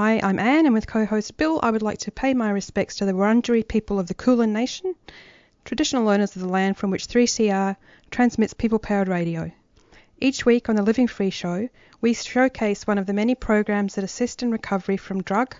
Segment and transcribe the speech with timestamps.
[0.00, 2.94] Hi, I'm Anne, and with co host Bill, I would like to pay my respects
[2.98, 4.94] to the Wurundjeri people of the Kulin Nation,
[5.64, 7.74] traditional owners of the land from which 3CR
[8.08, 9.50] transmits people powered radio.
[10.20, 11.68] Each week on the Living Free Show,
[12.00, 15.56] we showcase one of the many programs that assist in recovery from drug,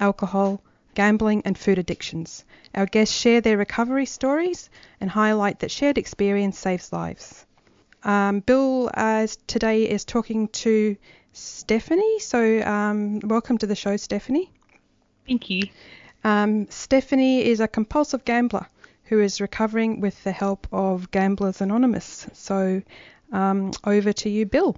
[0.00, 0.60] alcohol,
[0.96, 2.44] gambling, and food addictions.
[2.74, 4.70] Our guests share their recovery stories
[5.00, 7.46] and highlight that shared experience saves lives.
[8.02, 10.96] Um, Bill, as today, is talking to
[11.32, 12.18] Stephanie.
[12.20, 14.50] So, um, welcome to the show, Stephanie.
[15.26, 15.64] Thank you.
[16.24, 18.66] Um, Stephanie is a compulsive gambler
[19.04, 22.26] who is recovering with the help of Gamblers Anonymous.
[22.32, 22.82] So,
[23.32, 24.76] um, over to you, Bill.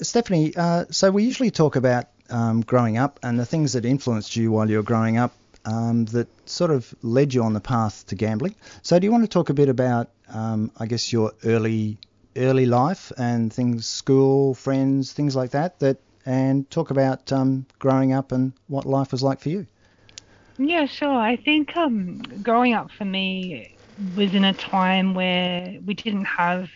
[0.00, 4.36] Stephanie, uh, so we usually talk about um, growing up and the things that influenced
[4.36, 5.32] you while you were growing up
[5.64, 8.54] um, that sort of led you on the path to gambling.
[8.82, 11.98] So, do you want to talk a bit about, um, I guess, your early
[12.36, 18.12] early life and things, school, friends, things like that, that and talk about um, growing
[18.12, 19.66] up and what life was like for you.
[20.58, 21.12] Yeah, sure.
[21.16, 23.78] I think um, growing up for me
[24.14, 26.68] was in a time where we didn't have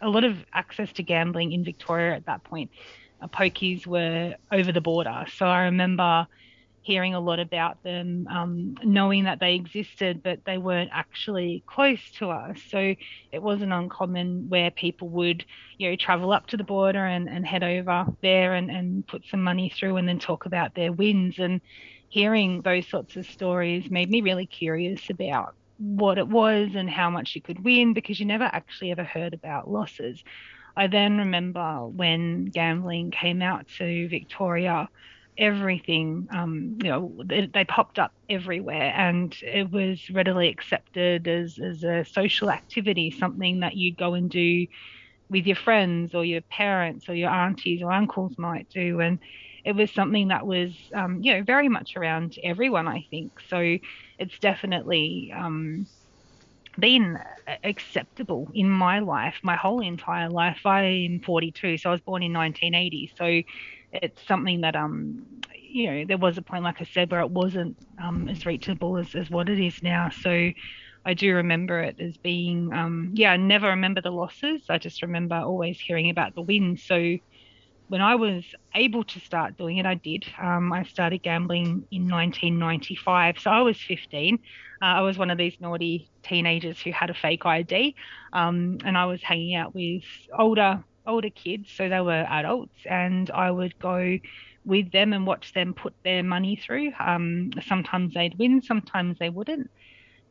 [0.00, 2.70] a lot of access to gambling in Victoria at that point.
[3.22, 5.24] Uh, pokies were over the border.
[5.34, 6.26] So I remember
[6.90, 12.00] hearing a lot about them, um, knowing that they existed, but they weren't actually close
[12.18, 12.60] to us.
[12.68, 12.96] So
[13.30, 15.44] it wasn't uncommon where people would,
[15.78, 19.22] you know, travel up to the border and, and head over there and, and put
[19.30, 21.38] some money through and then talk about their wins.
[21.38, 21.60] And
[22.08, 27.08] hearing those sorts of stories made me really curious about what it was and how
[27.08, 30.24] much you could win because you never actually ever heard about losses.
[30.76, 34.88] I then remember when gambling came out to Victoria
[35.40, 41.58] everything, um, you know, they, they, popped up everywhere, and it was readily accepted as
[41.58, 44.66] as a social activity, something that you'd go and do
[45.30, 49.18] with your friends or your parents or your aunties or uncles might do, and
[49.64, 53.32] it was something that was, um, you know, very much around everyone, I think.
[53.48, 53.78] So
[54.18, 55.32] it's definitely.
[55.36, 55.86] Um,
[56.78, 57.18] been
[57.64, 60.64] acceptable in my life, my whole entire life.
[60.64, 63.12] I'm 42, so I was born in 1980.
[63.16, 63.42] So
[63.92, 65.26] it's something that um
[65.60, 68.98] you know there was a point like I said where it wasn't um as reachable
[68.98, 70.10] as, as what it is now.
[70.10, 70.50] So
[71.04, 74.64] I do remember it as being um yeah I never remember the losses.
[74.68, 76.84] I just remember always hearing about the wins.
[76.86, 77.16] So
[77.88, 80.24] when I was able to start doing it I did.
[80.40, 84.38] Um I started gambling in 1995 so I was 15
[84.82, 87.94] uh, I was one of these naughty teenagers who had a fake ID
[88.32, 90.02] um and I was hanging out with
[90.38, 94.18] older older kids, so they were adults, and I would go
[94.64, 96.92] with them and watch them put their money through.
[96.98, 99.70] Um, sometimes they'd win, sometimes they wouldn't,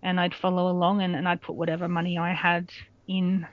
[0.03, 2.69] and I'd follow along and, and I'd put whatever money I had
[3.07, 3.47] in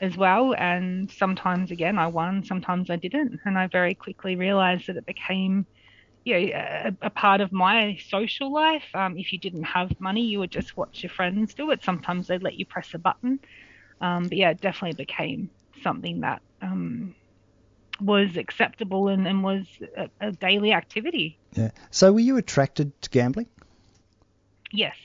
[0.00, 0.54] as well.
[0.54, 5.06] And sometimes again I won, sometimes I didn't, and I very quickly realised that it
[5.06, 5.66] became
[6.24, 8.84] you know, a, a, part of my social life.
[8.92, 11.82] Um, if you didn't have money, you would just watch your friends do it.
[11.82, 13.40] Sometimes they'd let you press a button.
[14.02, 15.50] Um, but yeah, it definitely became
[15.82, 17.14] something that um,
[18.00, 21.38] was acceptable and, and was a, a, daily activity.
[21.52, 21.70] Yeah.
[21.90, 23.46] So were you attracted to gambling?
[24.72, 24.96] Yes.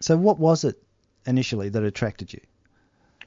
[0.00, 0.82] So what was it
[1.26, 2.40] initially that attracted you?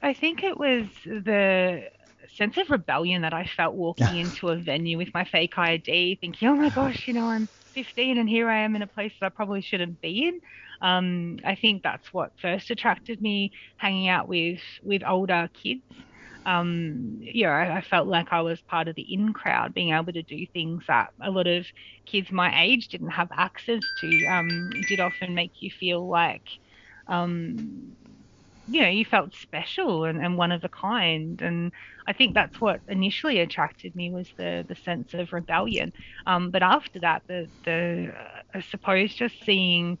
[0.02, 1.88] I think it was the
[2.36, 6.48] sense of rebellion that I felt walking into a venue with my fake ID, thinking,
[6.48, 9.26] "Oh my gosh, you know, I'm 15 and here I am in a place that
[9.26, 10.40] I probably shouldn't be in."
[10.80, 15.82] Um, I think that's what first attracted me, hanging out with with older kids
[16.46, 19.94] um, you know, I, I, felt like I was part of the in crowd, being
[19.94, 21.66] able to do things that a lot of
[22.04, 24.26] kids my age didn't have access to.
[24.26, 26.46] Um, did often make you feel like,
[27.08, 27.96] um,
[28.68, 31.40] you know, you felt special and, and one of a kind.
[31.40, 31.72] And
[32.06, 35.92] I think that's what initially attracted me was the the sense of rebellion.
[36.26, 38.12] Um, but after that, the the
[38.52, 39.98] I suppose just seeing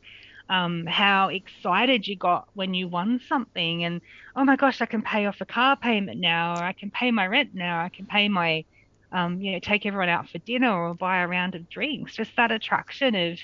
[0.48, 3.84] um, how excited you got when you won something.
[3.84, 4.00] And
[4.36, 7.10] oh my gosh i can pay off a car payment now or i can pay
[7.10, 8.64] my rent now i can pay my
[9.14, 12.16] um, you know take everyone out for dinner or buy a round of drinks.
[12.16, 13.38] Just that attraction of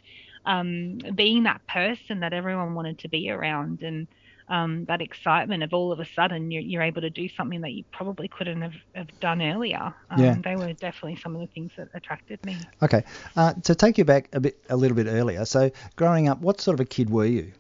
[0.45, 3.83] um, being that person that everyone wanted to be around.
[3.83, 4.09] And
[4.51, 7.71] um, that excitement of all of a sudden you're, you're, able to do something that
[7.71, 9.95] you probably couldn't have, have done earlier.
[10.11, 10.35] Um, yeah.
[10.43, 12.59] They were definitely some of the things that attracted me.
[12.83, 13.05] Okay,
[13.37, 15.45] uh, to take you back a bit, a little bit earlier.
[15.45, 17.53] So, growing up, what sort of a kid were you?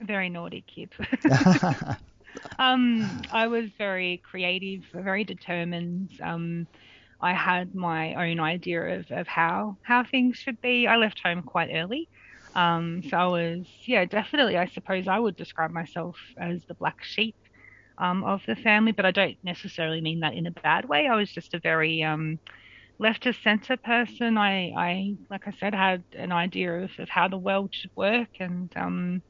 [0.00, 0.90] A very naughty kid.
[2.58, 6.10] um, I was very creative, very determined.
[6.22, 6.66] Um,
[7.20, 10.86] I had my own idea of, of how how things should be.
[10.86, 12.08] I left home quite early.
[12.56, 17.04] Um, so I was, yeah, definitely, I suppose I would describe myself as the black
[17.04, 17.36] sheep
[17.98, 21.06] um, of the family, but I don't necessarily mean that in a bad way.
[21.06, 22.38] I was just a very um,
[22.98, 24.38] left of center person.
[24.38, 28.30] I, I, like I said, had an idea of, of how the world should work,
[28.40, 29.22] and um,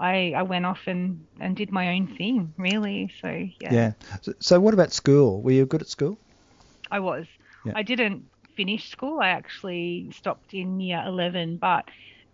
[0.00, 3.12] I, I went off and, and did my own thing, really.
[3.20, 3.28] So
[3.60, 3.74] yeah.
[3.74, 3.92] Yeah.
[4.22, 5.42] So, so what about school?
[5.42, 6.16] Were you good at school?
[6.90, 7.26] I was.
[7.66, 7.72] Yeah.
[7.76, 8.24] I didn't
[8.56, 9.20] finish school.
[9.20, 11.84] I actually stopped in year 11, but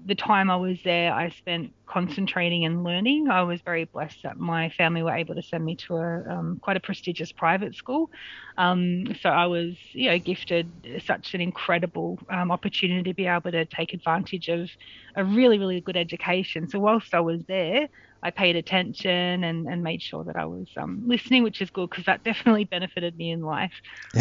[0.07, 3.29] the time I was there, I spent concentrating and learning.
[3.29, 6.59] I was very blessed that my family were able to send me to a um,
[6.63, 8.11] quite a prestigious private school.
[8.57, 13.51] Um, so I was, you know, gifted such an incredible um, opportunity to be able
[13.51, 14.71] to take advantage of
[15.17, 16.69] a really, really good education.
[16.69, 17.89] So whilst I was there,
[18.23, 21.89] I paid attention and, and made sure that I was um, listening, which is good
[21.89, 23.73] because that definitely benefited me in life.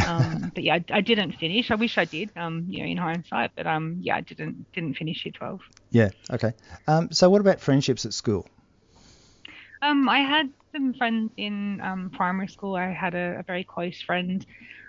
[0.08, 1.70] Um, but yeah, I, I, didn't finish.
[1.70, 3.52] I wish I did, um, you know, in hindsight.
[3.56, 5.60] But um, yeah, I didn't didn't finish year 12.
[5.92, 6.10] Yeah.
[6.32, 6.54] Okay.
[6.88, 8.48] Um, so what about friendships at school?
[9.82, 12.76] Um, I had some friends in um, primary school.
[12.76, 14.46] I had a, a very close friend.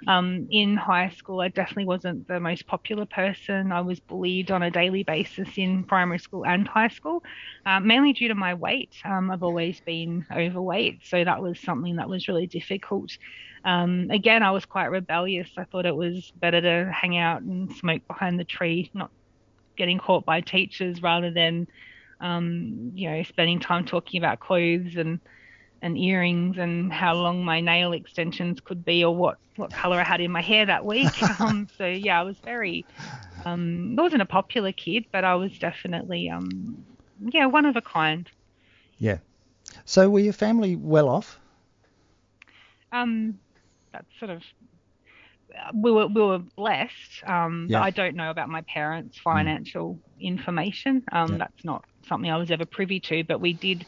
[0.08, 3.70] Um, in high school, I definitely wasn't the most popular person.
[3.70, 7.22] I was bullied on a daily basis in primary school and high school,
[7.66, 8.94] uh, mainly due to my weight.
[9.04, 13.10] Um, I've always been overweight, so that was something that was really difficult.
[13.64, 15.50] Um, again, I was quite rebellious.
[15.58, 19.10] I thought it was better to hang out and smoke behind the tree, not
[19.76, 21.66] getting caught by teachers, rather than
[22.20, 25.20] um, you know spending time talking about clothes and
[25.82, 30.04] and earrings and how long my nail extensions could be or what, what color I
[30.04, 31.22] had in my hair that week.
[31.40, 32.84] um, so yeah, I was very,
[33.44, 36.84] um, I wasn't a popular kid, but I was definitely, um,
[37.20, 38.28] yeah, one of a kind.
[38.98, 39.18] Yeah.
[39.84, 41.40] So were your family well off?
[42.92, 43.38] Um,
[43.92, 44.42] that's sort of,
[45.74, 47.24] we were, we were blessed.
[47.26, 47.80] Um, yeah.
[47.80, 49.98] I don't know about my parents' financial.
[50.20, 51.04] Information.
[51.12, 51.38] Um, yeah.
[51.38, 53.86] that's not something I was ever privy to, but we did,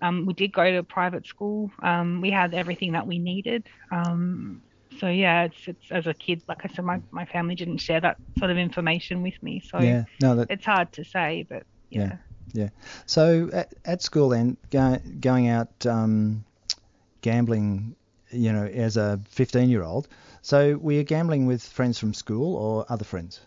[0.00, 1.70] um, we did go to a private school.
[1.82, 3.64] Um, we had everything that we needed.
[3.90, 4.62] Um,
[5.00, 8.00] so yeah, it's it's as a kid, like I said, my, my family didn't share
[8.00, 9.60] that sort of information with me.
[9.60, 12.00] So yeah, no, that, it's hard to say, but yeah.
[12.00, 12.16] Yeah.
[12.52, 12.68] yeah.
[13.06, 16.44] So at, at school then, go, going out um,
[17.22, 17.96] gambling,
[18.30, 20.08] you know, as a 15 year old.
[20.42, 23.40] So were you gambling with friends from school or other friends?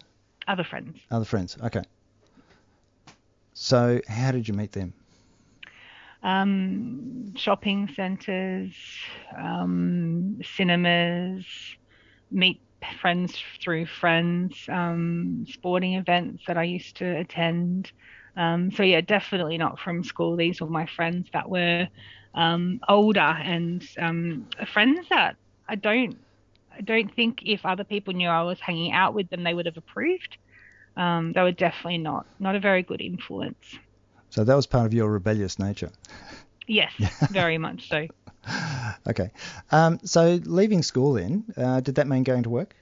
[0.48, 1.00] Other friends.
[1.12, 1.58] Other friends.
[1.64, 1.84] Okay.
[3.58, 4.96] So how did you meet them?
[6.24, 8.76] um, shopping centres,
[9.38, 11.46] um, cinemas,
[12.32, 12.62] meet
[13.02, 17.92] friends through friends, um, sporting events that I used to attend.
[18.36, 20.38] Um, so yeah, definitely not from school.
[20.38, 21.88] These were my friends that were
[22.36, 25.36] um, older and um, friends that
[25.68, 26.18] I don't
[26.78, 29.66] I don't think if other people knew I was hanging out with them, they would
[29.68, 30.38] have approved.
[30.98, 33.78] Um, they were definitely not not a very good influence.
[34.30, 35.92] So that was part of your rebellious nature.
[36.68, 36.92] Yes,
[37.32, 38.08] very much so.
[39.08, 39.32] Okay.
[39.72, 42.76] Um, so leaving school then, uh, did that mean going to work?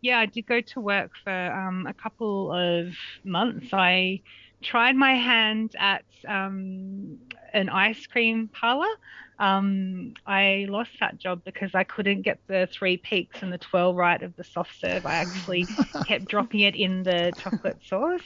[0.00, 3.68] Yeah, I did go to work for um, a couple of months.
[3.72, 4.22] I
[4.64, 7.18] tried my hand at um,
[7.54, 8.92] an ice cream parlor
[9.38, 13.94] um, I lost that job because I couldn't get the three peaks and the twirl
[13.94, 15.06] right of the soft serve.
[15.06, 15.70] I actually
[16.06, 18.22] kept dropping it in the chocolate sauce,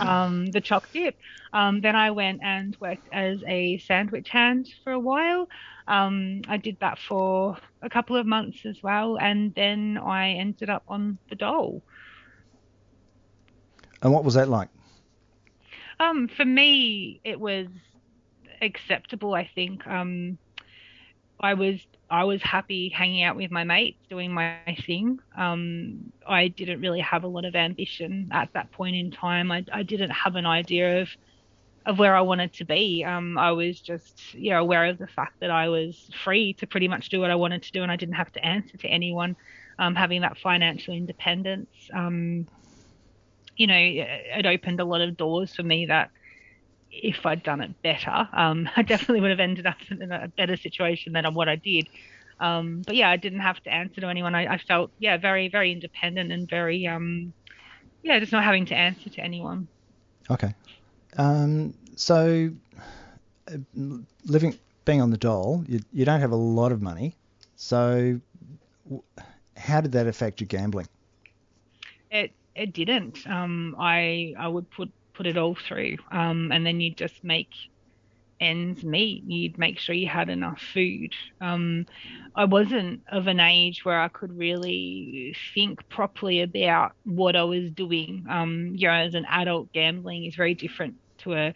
[0.00, 1.14] um, the choc dip.
[1.52, 5.46] Um, then I went and worked as a sandwich hand for a while.
[5.86, 10.70] Um, I did that for a couple of months as well, and then I ended
[10.70, 11.82] up on the dole.
[14.02, 14.68] And what was that like?
[16.00, 17.66] Um, for me, it was
[18.60, 19.34] acceptable.
[19.34, 19.86] I think.
[19.86, 20.38] Um,
[21.40, 25.20] I was I was happy hanging out with my mates, doing my thing.
[25.36, 29.52] Um, I didn't really have a lot of ambition at that point in time.
[29.52, 31.08] I, I didn't have an idea of
[31.86, 33.04] of where I wanted to be.
[33.04, 36.66] Um, I was just you know aware of the fact that I was free to
[36.66, 38.88] pretty much do what I wanted to do, and I didn't have to answer to
[38.88, 39.36] anyone.
[39.78, 42.48] Um, having that financial independence, um,
[43.58, 46.10] you know, it opened a lot of doors for me that
[46.90, 50.56] if I'd done it better, um, I definitely would have ended up in a better
[50.56, 51.88] situation than what I did.
[52.40, 54.34] Um, but yeah, I didn't have to answer to anyone.
[54.34, 57.32] I, I felt yeah very very independent and very um,
[58.04, 59.66] yeah just not having to answer to anyone.
[60.30, 60.54] Okay.
[61.16, 62.50] Um, so
[64.24, 67.14] living being on the dole, you, you don't have a lot of money.
[67.56, 68.20] So,
[69.56, 70.86] how did that affect your gambling?
[72.10, 73.26] It it didn't.
[73.26, 77.50] Um, I I would put put it all through, um, and then you just make
[78.40, 79.24] ends meet.
[79.26, 81.12] You'd make sure you had enough food.
[81.40, 81.86] Um,
[82.36, 87.72] I wasn't of an age where I could really think properly about what I was
[87.72, 88.24] doing.
[88.30, 91.54] Um, you know, as an adult, gambling is very different to a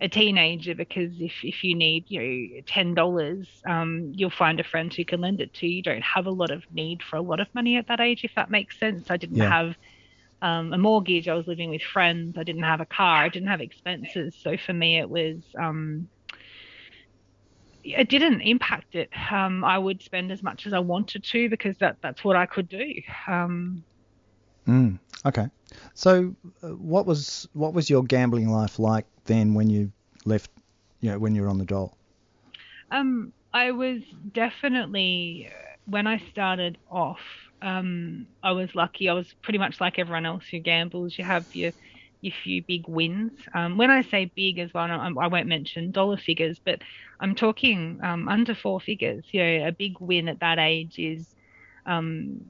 [0.00, 4.64] a teenager because if, if you need you know ten dollars, um, you'll find a
[4.64, 5.76] friend who can lend it to you.
[5.76, 8.22] You don't have a lot of need for a lot of money at that age,
[8.24, 9.10] if that makes sense.
[9.10, 9.50] I didn't Yeah.
[9.50, 9.74] have
[10.42, 11.28] um, a mortgage.
[11.28, 12.36] I was living with friends.
[12.38, 13.24] I didn't have a car.
[13.24, 14.36] I didn't have expenses.
[14.40, 16.08] So for me, it was um,
[17.84, 19.10] it didn't impact it.
[19.30, 22.46] Um, I would spend as much as I wanted to because that that's what I
[22.46, 22.84] could do.
[23.26, 23.84] Um,
[24.66, 25.48] Mm, okay.
[25.94, 29.92] So, uh, what was what was your gambling life like then when you
[30.24, 30.50] left?
[31.00, 31.96] You know, when you were on the dole.
[32.90, 34.00] Um, I was
[34.32, 35.48] definitely
[35.86, 37.20] when I started off.
[37.62, 39.08] Um, I was lucky.
[39.08, 41.16] I was pretty much like everyone else who gambles.
[41.18, 41.72] You have your
[42.20, 43.32] your few big wins.
[43.54, 46.80] Um, when I say big as well, I, I won't mention dollar figures, but
[47.20, 49.26] I'm talking um, under four figures.
[49.32, 51.28] You know, a big win at that age is
[51.86, 52.40] um,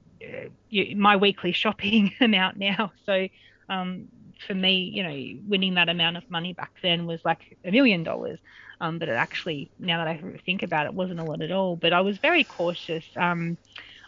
[0.69, 2.91] you, my weekly shopping amount now.
[3.05, 3.27] So
[3.69, 4.07] um,
[4.45, 8.03] for me, you know, winning that amount of money back then was like a million
[8.03, 8.39] dollars.
[8.79, 11.75] Um, but it actually, now that I think about it, wasn't a lot at all.
[11.75, 13.05] But I was very cautious.
[13.15, 13.57] Um,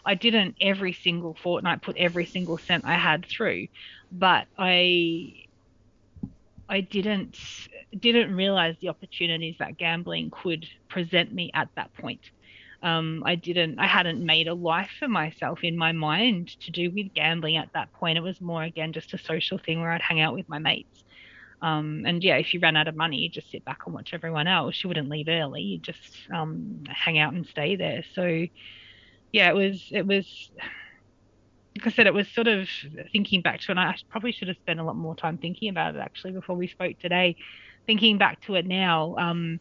[0.04, 3.68] I didn't every single fortnight put every single cent I had through,
[4.10, 5.32] but I
[6.68, 7.36] I didn't
[7.98, 12.20] didn't realize the opportunities that gambling could present me at that point.
[12.82, 16.90] Um, I didn't I hadn't made a life for myself in my mind to do
[16.94, 18.18] with gambling at that point.
[18.18, 21.04] It was more again just a social thing where I'd hang out with my mates.
[21.62, 24.10] Um, and yeah, if you ran out of money, you just sit back and watch
[24.14, 24.82] everyone else.
[24.82, 25.62] You wouldn't leave early.
[25.62, 26.00] You just
[26.34, 28.04] um, hang out and stay there.
[28.14, 28.46] So
[29.32, 30.50] yeah, it was it was
[31.76, 32.68] like I said, it was sort of
[33.12, 35.94] thinking back to, and I probably should have spent a lot more time thinking about
[35.94, 37.36] it actually before we spoke today.
[37.86, 39.60] Thinking back to it now, um,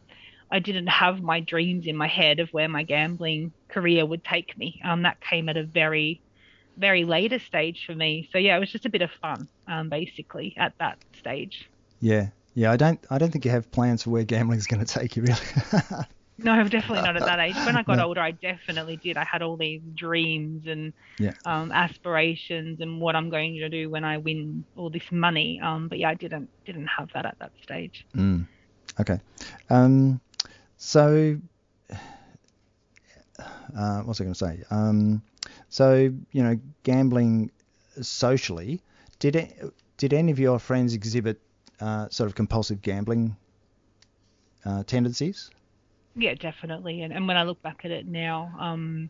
[0.52, 4.58] I didn't have my dreams in my head of where my gambling career would take
[4.58, 4.82] me.
[4.84, 6.22] Um, that came at a very,
[6.78, 8.28] very later stage for me.
[8.32, 11.70] So yeah, it was just a bit of fun, um, basically at that stage.
[12.02, 12.72] Yeah, yeah.
[12.72, 15.16] I don't I don't think you have plans for where gambling is going to take
[15.16, 15.40] you really.
[16.44, 17.56] No, I'm definitely not at that age.
[17.66, 18.06] When I got No.
[18.08, 19.18] older, I definitely did.
[19.18, 21.34] I had all these dreams and Yeah.
[21.46, 25.60] um, aspirations and what I'm going to do when I win all this money.
[25.62, 28.06] Um, but yeah, I didn't didn't have that at that stage.
[28.16, 28.48] Mm.
[29.00, 29.20] Okay.
[29.70, 30.20] Um,
[30.78, 31.38] so,
[33.40, 34.64] uh, what was I going to say?
[34.72, 35.22] Um,
[35.70, 37.52] so, you know, gambling
[38.02, 38.82] socially,
[39.20, 41.40] did it, did any of your friends exhibit
[41.80, 43.36] uh, sort of compulsive gambling
[44.66, 45.50] uh, tendencies?
[46.20, 47.02] Yeah, definitely.
[47.02, 49.10] And, and when I look back at it now, um,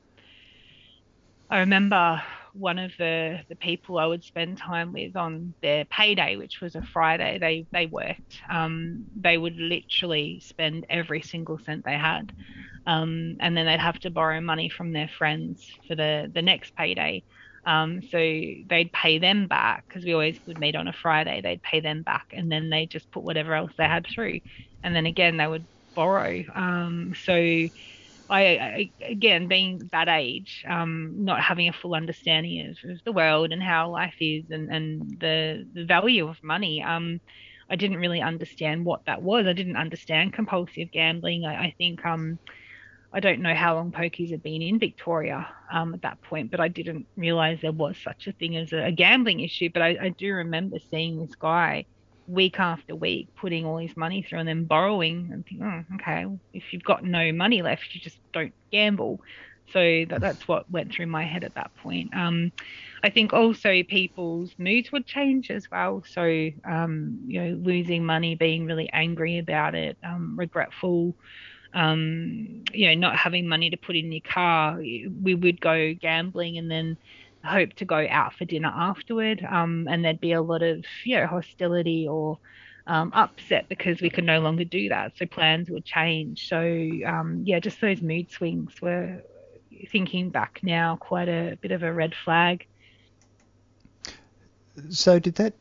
[1.50, 2.22] I remember
[2.54, 6.76] one of the, the people I would spend time with on their payday, which was
[6.76, 8.40] a Friday, they, they worked.
[8.50, 12.32] Um, they would literally spend every single cent they had.
[12.88, 16.76] Um, and then they'd have to borrow money from their friends for the, the next
[16.76, 17.24] payday.
[17.66, 21.42] Um, so they'd pay them back because we always would meet on a Friday.
[21.42, 24.40] They'd pay them back and then they just put whatever else they had through.
[24.84, 26.44] And then again, they would borrow.
[26.56, 27.70] Um, so I,
[28.30, 33.52] I, again, being that age, um, not having a full understanding of, of the world
[33.52, 37.20] and how life is and, and the, the value of money, um,
[37.70, 39.48] I didn't really understand what that was.
[39.48, 41.46] I didn't understand compulsive gambling.
[41.46, 42.40] I, I think um,
[43.12, 46.60] I don't know how long pokies had been in Victoria um, at that point, but
[46.60, 49.70] I didn't realize there was such a thing as a, a gambling issue.
[49.74, 51.86] But I, I do remember seeing this guy
[52.30, 56.26] week after week putting all his money through and then borrowing and think, oh, okay,
[56.54, 59.20] if you've got no money left, you just don't gamble.
[59.74, 62.16] So that, that's what went through my head at that point.
[62.16, 62.52] Um,
[63.04, 66.04] I think also people's moods would change as well.
[66.08, 71.16] So, um, you know, losing money, being really angry about it, um, regretful,
[71.74, 74.78] um, you know, not having money to put in your car.
[74.78, 76.98] We would go gambling and then
[77.44, 79.46] hope to go out for dinner afterward.
[79.50, 82.38] Um, and there'd be a lot of, you know, hostility or
[82.88, 85.18] um, upset because we could no longer do that.
[85.18, 86.48] So plans would change.
[86.48, 86.58] So,
[87.06, 89.24] um, yeah, just those mood swings were,
[89.92, 92.66] thinking back now, quite a bit of a red flag.
[94.90, 95.54] So, did that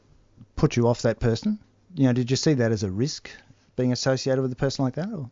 [0.56, 1.58] put you off that person?
[1.94, 3.30] You know, did you see that as a risk
[3.76, 5.08] being associated with a person like that?
[5.12, 5.30] Or?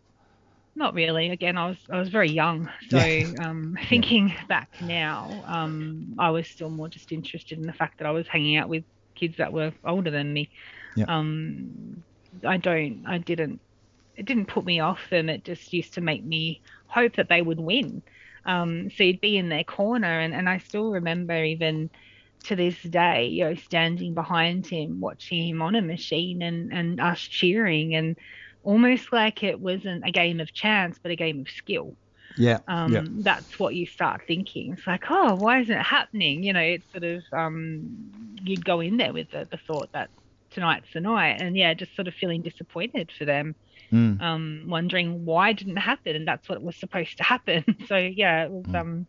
[0.76, 1.30] Not really.
[1.30, 2.98] Again, I was I was very young, so
[3.42, 8.06] um, thinking back now, um, I was still more just interested in the fact that
[8.06, 8.84] I was hanging out with
[9.16, 10.50] kids that were older than me.
[10.96, 11.06] Yeah.
[11.08, 12.04] Um,
[12.46, 13.60] I don't, I didn't
[14.16, 15.28] it didn't put me off them.
[15.30, 18.02] It just used to make me hope that they would win.
[18.46, 21.90] Um, so you'd be in their corner, and, and I still remember even
[22.44, 27.00] to this day, you know, standing behind him, watching him on a machine, and and
[27.00, 28.16] us cheering, and
[28.66, 31.96] almost like it wasn't a game of chance, but a game of skill.
[32.38, 32.58] Yeah.
[32.68, 33.02] Um, yeah.
[33.22, 34.74] That's what you start thinking.
[34.74, 36.42] It's like, oh, why isn't it happening?
[36.42, 37.88] You know, it's sort of um,
[38.42, 40.10] you'd go in there with the, the thought that
[40.50, 43.54] tonight's the night, and yeah, just sort of feeling disappointed for them,
[43.92, 44.20] Mm.
[44.20, 47.64] um, wondering why didn't it happen, and that's what was supposed to happen.
[47.86, 48.80] so yeah, it was Mm.
[48.80, 49.06] um,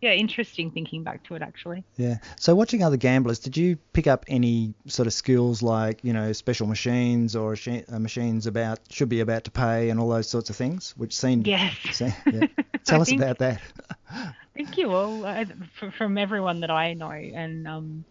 [0.00, 1.84] yeah, interesting thinking back to it actually.
[1.96, 2.18] Yeah.
[2.36, 6.32] So watching other gamblers, did you pick up any sort of skills like you know
[6.32, 7.54] special machines or
[7.88, 11.16] uh, machines about should be about to pay and all those sorts of things, which
[11.16, 11.46] seemed.
[11.46, 11.76] Yes.
[11.92, 12.46] se- yeah.
[12.84, 13.60] Tell us think- about that.
[14.56, 15.44] Thank you all uh,
[15.96, 18.04] from everyone that I know, and um,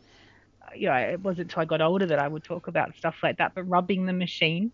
[0.75, 3.37] you know, it wasn't until I got older that I would talk about stuff like
[3.37, 3.53] that.
[3.55, 4.71] But rubbing the machine,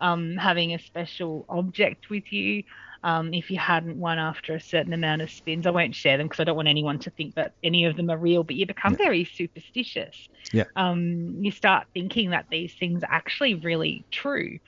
[0.00, 2.64] um, having a special object with you,
[3.06, 6.26] um, if you hadn't won after a certain amount of spins, I won't share them
[6.26, 8.42] because I don't want anyone to think that any of them are real.
[8.42, 10.28] But you become very superstitious.
[10.52, 10.64] Yeah.
[10.74, 14.58] Um, you start thinking that these things are actually really true,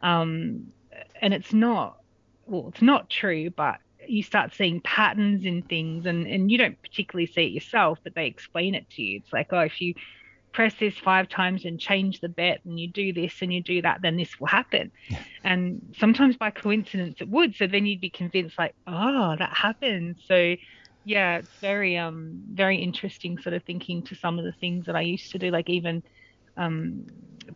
[0.00, 0.72] um,
[1.20, 1.98] and it's not.
[2.46, 6.80] Well, it's not true, but you start seeing patterns in things and, and you don't
[6.80, 9.18] particularly see it yourself, but they explain it to you.
[9.18, 9.94] It's like, oh, if you
[10.52, 13.82] press this five times and change the bet and you do this and you do
[13.82, 14.90] that, then this will happen.
[15.44, 17.54] And sometimes by coincidence it would.
[17.54, 20.16] So then you'd be convinced like, oh, that happened.
[20.24, 20.56] So
[21.04, 24.96] yeah, it's very um very interesting sort of thinking to some of the things that
[24.96, 26.02] I used to do, like even
[26.56, 27.06] um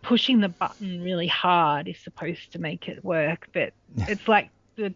[0.02, 4.06] pushing the button really hard is supposed to make it work, but Yeah.
[4.06, 4.94] it's like the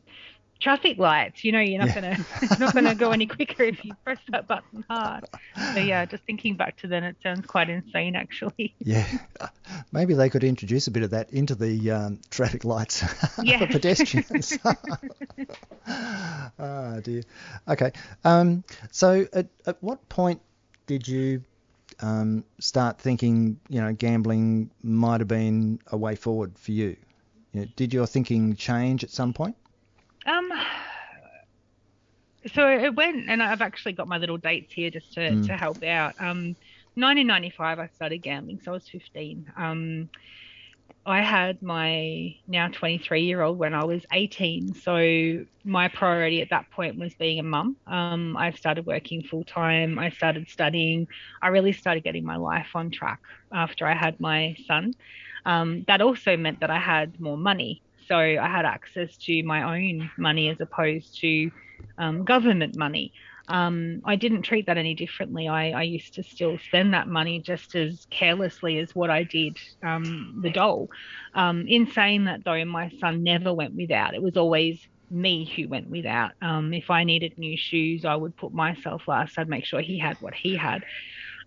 [0.60, 1.44] traffic lights.
[1.44, 1.94] You know, you're not Yeah.
[1.94, 5.24] gonna it's not gonna go any quicker if you press that button hard.
[5.74, 8.74] So yeah, just thinking back to then, it sounds quite insane actually.
[8.80, 9.06] Yeah.
[9.92, 13.02] Maybe they could introduce a bit of that into the um, traffic lights
[13.34, 13.70] for Yes.
[13.72, 14.58] pedestrians.
[16.58, 17.22] oh dear.
[17.68, 17.92] Okay.
[18.24, 20.40] Um, so at, at what point
[20.86, 21.42] did you
[22.00, 26.96] um, start thinking, you know, gambling might have been a way forward for you?
[27.52, 29.56] You know, did your thinking change at some point?
[30.26, 30.50] Um.
[32.54, 35.46] So it went, and I've actually got my little dates here just to, Mm.
[35.46, 36.14] to help out.
[36.20, 36.56] Um,
[36.96, 39.46] 1995, I started gambling, so I was 15.
[39.56, 40.10] Um,
[41.06, 44.74] I had my now 23 year old when I was 18.
[44.74, 47.76] So my priority at that point was being a mum.
[47.86, 49.98] Um, I started working full time.
[49.98, 51.06] I started studying.
[51.42, 53.20] I really started getting my life on track
[53.52, 54.94] after I had my son.
[55.44, 57.82] Um, that also meant that I had more money.
[58.08, 61.50] So I had access to my own money as opposed to
[61.98, 63.12] um, government money.
[63.48, 65.46] Um, I didn't treat that any differently.
[65.48, 69.56] I, I used to still spend that money just as carelessly as what I did
[69.84, 70.88] um, the doll.
[71.34, 74.14] Um, in saying that, though, my son never went without.
[74.14, 76.32] It was always me who went without.
[76.42, 79.38] Um, if I needed new shoes, I would put myself last.
[79.38, 80.82] I'd make sure he had what he had.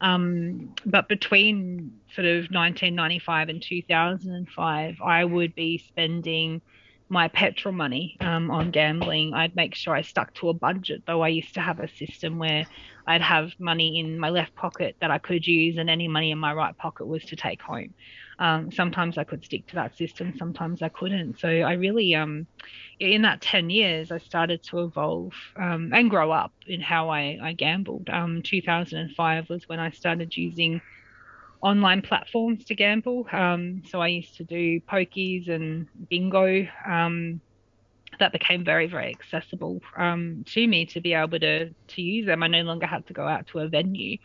[0.02, 6.62] Um, but between sort of 1995 and 2005, I would be spending
[7.10, 9.34] my petrol money um, on gambling.
[9.34, 12.38] I'd make sure I stuck to a budget, though I used to have a system
[12.38, 12.68] where
[13.08, 16.38] I'd have money in my left pocket that I could use, and any money in
[16.38, 17.94] my right pocket was to take home.
[18.40, 21.40] Um, sometimes I could stick to that system, sometimes I couldn't.
[21.40, 22.48] So I really, um,
[23.00, 27.38] in that 10 years, I started to evolve um, and grow up in how I,
[27.44, 28.10] I gambled.
[28.10, 30.82] Um, 2005 was when I started using
[31.62, 33.28] online platforms to gamble.
[33.32, 36.68] Um, so I used to do pokies and bingo.
[36.88, 37.42] Um,
[38.20, 42.44] that became very, very accessible um, to me to be able to to use them.
[42.44, 44.18] I no longer had to go out to a venue.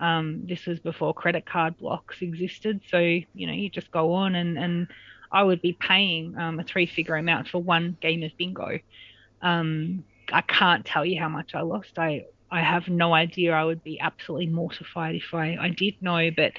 [0.00, 4.34] Um, this was before credit card blocks existed, so you know you just go on
[4.34, 4.88] and and
[5.30, 8.78] I would be paying um, a three-figure amount for one game of bingo.
[9.42, 11.98] Um, I can't tell you how much I lost.
[11.98, 13.52] I I have no idea.
[13.52, 16.30] I would be absolutely mortified if I, I did know.
[16.34, 16.52] But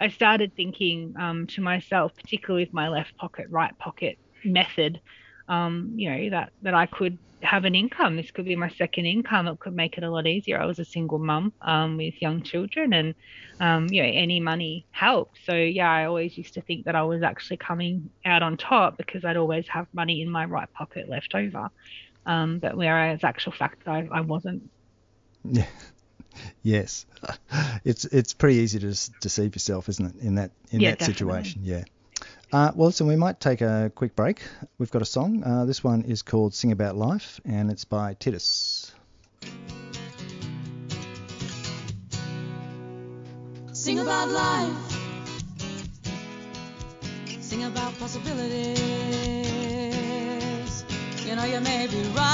[0.00, 5.00] I started thinking um, to myself, particularly with my left pocket, right pocket method,
[5.48, 8.16] um, you know, that, that I could have an income.
[8.16, 9.46] This could be my second income.
[9.48, 10.60] It could make it a lot easier.
[10.60, 13.14] I was a single mum um, with young children, and
[13.60, 15.38] um, you know, any money helped.
[15.44, 18.96] So yeah, I always used to think that I was actually coming out on top
[18.96, 21.68] because I'd always have money in my right pocket left over.
[22.26, 24.62] Um, but whereas actual fact, I, I wasn't.
[25.44, 25.66] Yeah.
[26.62, 27.06] Yes.
[27.84, 30.22] It's it's pretty easy to deceive yourself, isn't it?
[30.22, 31.14] In that in Yeah, that definitely.
[31.14, 31.60] situation.
[31.64, 31.84] Yeah.
[32.54, 34.40] Uh, well, listen, we might take a quick break.
[34.78, 35.42] We've got a song.
[35.42, 38.92] Uh, this one is called "Sing About Life" and it's by Titus.
[43.72, 44.76] Sing about life.
[47.40, 48.78] Sing about possibilities.
[51.26, 52.33] You know, you may be right.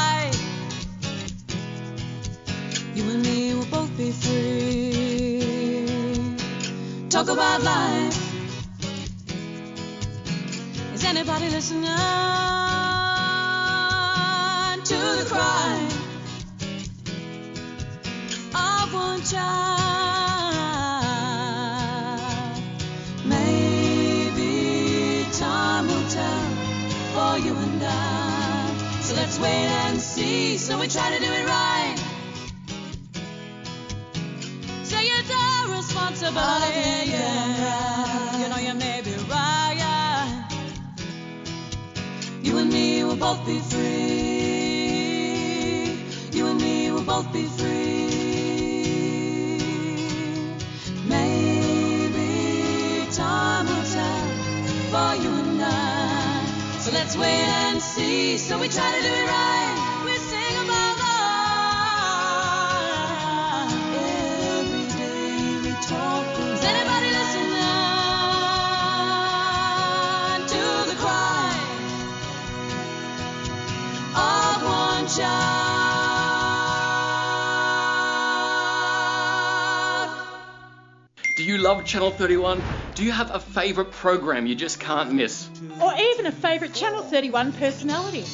[81.71, 82.61] Love Channel 31?
[82.97, 85.49] Do you have a favourite program you just can't miss?
[85.81, 88.25] Or even a favourite Channel 31 personality.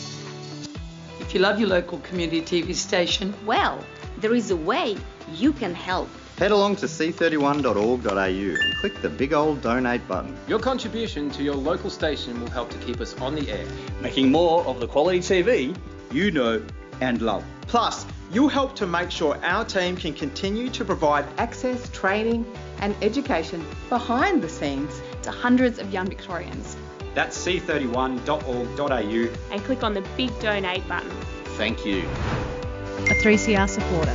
[1.20, 3.84] If you love your local community TV station, Well,
[4.20, 4.96] there is a way
[5.34, 6.08] you can help.
[6.38, 10.34] Head along to c31.org.au and click the big old donate button.
[10.48, 13.66] Your contribution to your local station will help to keep us on the air.
[14.00, 15.76] making more of the quality TV
[16.10, 16.62] you know
[17.02, 17.44] and love.
[17.66, 22.44] Plus, you'll help to make sure our team can continue to provide access, training,
[22.80, 26.76] and education behind the scenes to hundreds of young Victorians.
[27.14, 29.54] That's c31.org.au.
[29.54, 31.10] And click on the big donate button.
[31.56, 32.00] Thank you.
[32.00, 34.12] A 3CR supporter.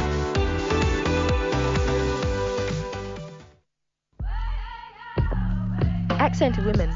[6.19, 6.95] Accent to women.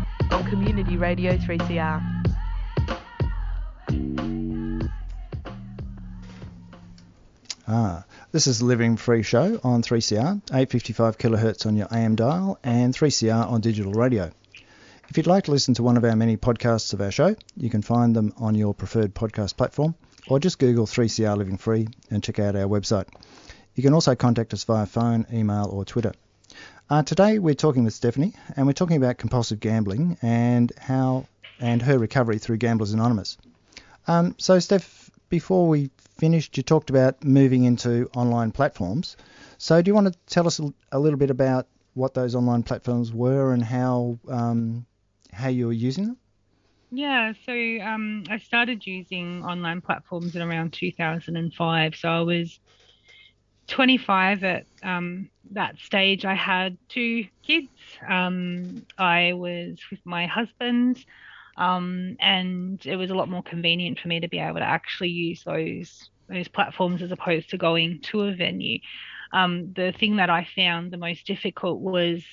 [0.31, 2.01] On Community Radio 3CR.
[7.67, 12.93] Ah, this is Living Free Show on 3CR, 855 kilohertz on your AM dial, and
[12.93, 14.31] 3CR on digital radio.
[15.09, 17.69] If you'd like to listen to one of our many podcasts of our show, you
[17.69, 19.95] can find them on your preferred podcast platform,
[20.27, 23.07] or just Google 3CR Living Free and check out our website.
[23.75, 26.13] You can also contact us via phone, email, or Twitter.
[26.91, 31.25] Uh, today we're talking with Stephanie, and we're talking about compulsive gambling and how
[31.61, 33.37] and her recovery through Gamblers Anonymous.
[34.07, 39.15] Um, so, Steph, before we finished, you talked about moving into online platforms.
[39.57, 40.59] So, do you want to tell us
[40.91, 44.85] a, little bit about what those online platforms were and how um,
[45.31, 46.17] how you were using them?
[46.91, 51.95] Yeah, so um, I started using online platforms in around 2005.
[51.95, 52.59] So I was
[53.71, 56.25] 25 at um, that stage.
[56.25, 57.69] I had two kids.
[58.07, 61.03] Um, I was with my husband,
[61.57, 65.09] um, and it was a lot more convenient for me to be able to actually
[65.09, 68.79] use those those platforms as opposed to going to a venue.
[69.33, 72.23] Um, the thing that I found the most difficult was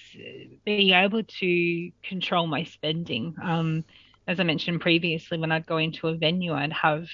[0.64, 3.35] being able to control my spending.
[3.42, 3.85] Um,
[4.27, 7.09] as I mentioned previously, when I'd go into a venue, I'd have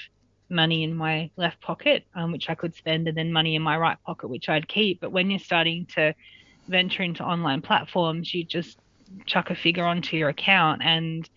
[0.49, 3.77] money in my left pocket, um, which I could spend, and then money in my
[3.77, 5.01] right pocket, which I'd keep.
[5.01, 6.15] But when you're starting to
[6.69, 8.79] venture into online platforms, you just
[9.27, 11.29] chuck a figure onto your account and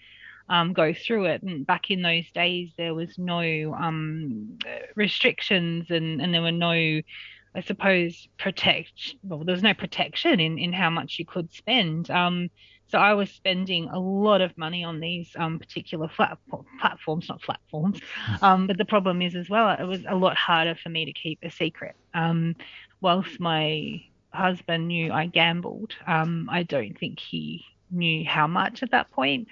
[0.49, 1.43] um, go through it.
[1.43, 4.57] And back in those days, there was no um,
[4.95, 9.15] restrictions and, and there were no, I suppose, protect.
[9.23, 12.09] Well, there was no protection in, in how much you could spend.
[12.09, 12.49] Um,
[12.89, 16.37] so I was spending a lot of money on these um, particular flat,
[16.79, 17.99] platforms, not platforms.
[18.41, 21.13] Um, but the problem is as well, it was a lot harder for me to
[21.13, 21.95] keep a secret.
[22.13, 22.55] Um,
[23.01, 28.91] whilst my husband knew I gambled, um, I don't think he knew how much at
[28.91, 29.47] that point.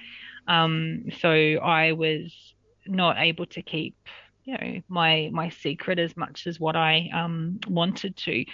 [0.47, 2.53] Um, so I was
[2.85, 3.95] not able to keep,
[4.43, 8.45] you know, my my secret as much as what I um, wanted to.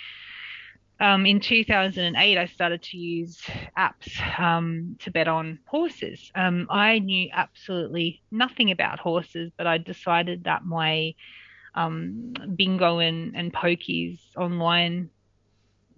[1.01, 3.41] Um, in 2008, I started to use
[3.75, 6.31] apps um, to bet on horses.
[6.35, 11.15] Um, I knew absolutely nothing about horses, but I decided that my
[11.73, 15.09] um, bingo and, and pokies online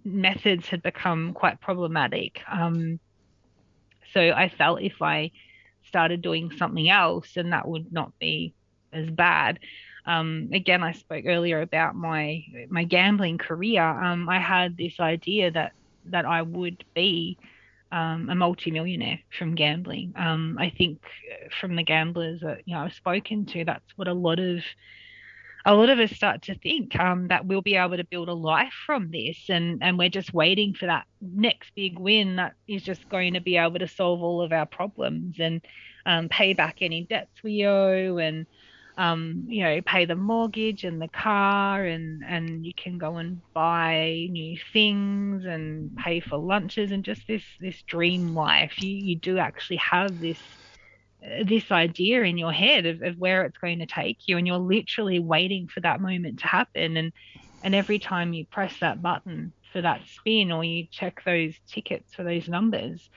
[0.04, 2.40] methods had become quite problematic.
[2.50, 2.98] Um,
[4.14, 5.32] so I felt if I
[5.86, 8.54] started doing something else, then that would not be
[8.90, 9.58] as bad.
[10.06, 13.82] Um, again, I spoke earlier about my my gambling career.
[13.82, 15.72] Um, I had this idea that
[16.06, 17.38] that I would be
[17.90, 20.12] um, a multimillionaire from gambling.
[20.16, 21.00] Um, I think
[21.60, 24.62] from the gamblers that you know I've spoken to, that's what a lot of
[25.66, 28.34] a lot of us start to think um, that we'll be able to build a
[28.34, 32.82] life from this, and and we're just waiting for that next big win that is
[32.82, 35.62] just going to be able to solve all of our problems and
[36.04, 38.46] um, pay back any debts we owe and
[38.96, 43.42] um, you know, pay the mortgage and the car, and and you can go and
[43.54, 48.80] buy new things and pay for lunches and just this this dream life.
[48.80, 50.40] You you do actually have this
[51.46, 54.58] this idea in your head of, of where it's going to take you, and you're
[54.58, 56.96] literally waiting for that moment to happen.
[56.96, 57.12] And
[57.62, 62.14] and every time you press that button for that spin or you check those tickets
[62.14, 63.08] for those numbers,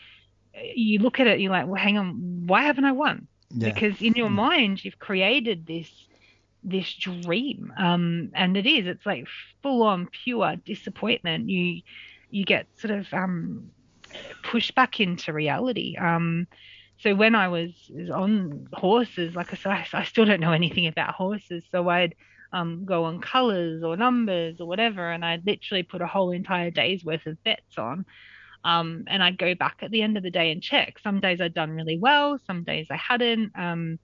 [0.76, 3.28] you look at it, you're like, well, hang on, why haven't I won?
[3.52, 3.80] Yeah.
[3.80, 4.36] because in your Mm.
[4.36, 5.90] mind you've created this
[6.64, 9.26] this dream um and it is it's like
[9.64, 11.82] full on pure disappointment you
[12.30, 13.72] you get sort of um
[14.44, 16.48] pushed back into reality um
[17.00, 20.54] so when I was, was on horses like I said I, I still don't know
[20.54, 22.16] anything about horses so I'd
[22.54, 26.72] um go on colors or numbers or whatever and I'd literally put a whole entire
[26.72, 28.06] day's worth of bets on
[28.68, 31.00] um, and I'd go back at the end of the day and check.
[31.00, 33.58] Some days I'd done really well, some days I hadn't.
[33.58, 33.98] Um,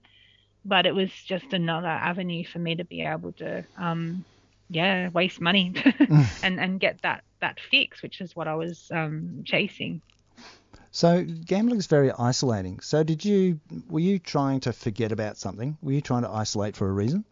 [0.64, 4.24] but it was just another avenue for me to be able to, um,
[4.70, 5.74] yeah, waste money
[6.42, 10.00] and and get that that fix, which is what I was um, chasing.
[10.90, 12.80] So gambling is very isolating.
[12.80, 15.76] So did you were you trying to forget about something?
[15.82, 17.26] Were you trying to isolate for a reason?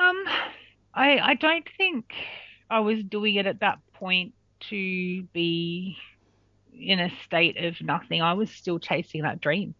[0.00, 0.24] Um,
[0.94, 2.14] I I don't think
[2.70, 5.96] I was doing it at that point to be
[6.72, 8.22] in a state of nothing.
[8.22, 9.74] I was still chasing that dream.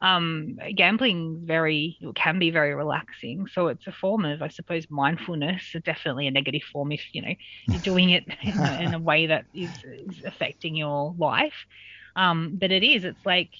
[0.00, 5.74] Um, gambling very can be very relaxing, so it's a form of, I suppose, mindfulness.
[5.84, 7.34] Definitely a negative form if you know
[7.66, 11.66] you're doing it in a, in a way that is, is affecting your life.
[12.14, 13.04] Um, but it is.
[13.04, 13.50] It's like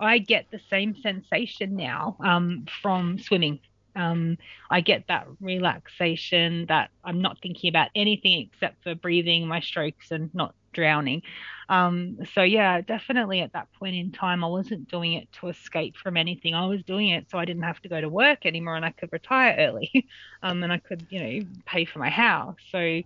[0.00, 3.60] I get the same sensation now um, from swimming.
[3.96, 4.36] Um,
[4.70, 10.10] I get that relaxation that I'm not thinking about anything except for breathing, my strokes,
[10.10, 11.22] and not drowning.
[11.68, 15.96] Um, so yeah, definitely at that point in time, I wasn't doing it to escape
[15.96, 16.54] from anything.
[16.54, 18.90] I was doing it so I didn't have to go to work anymore and I
[18.92, 19.90] could retire early,
[20.42, 22.56] um, and I could, you know, pay for my house.
[22.70, 23.00] So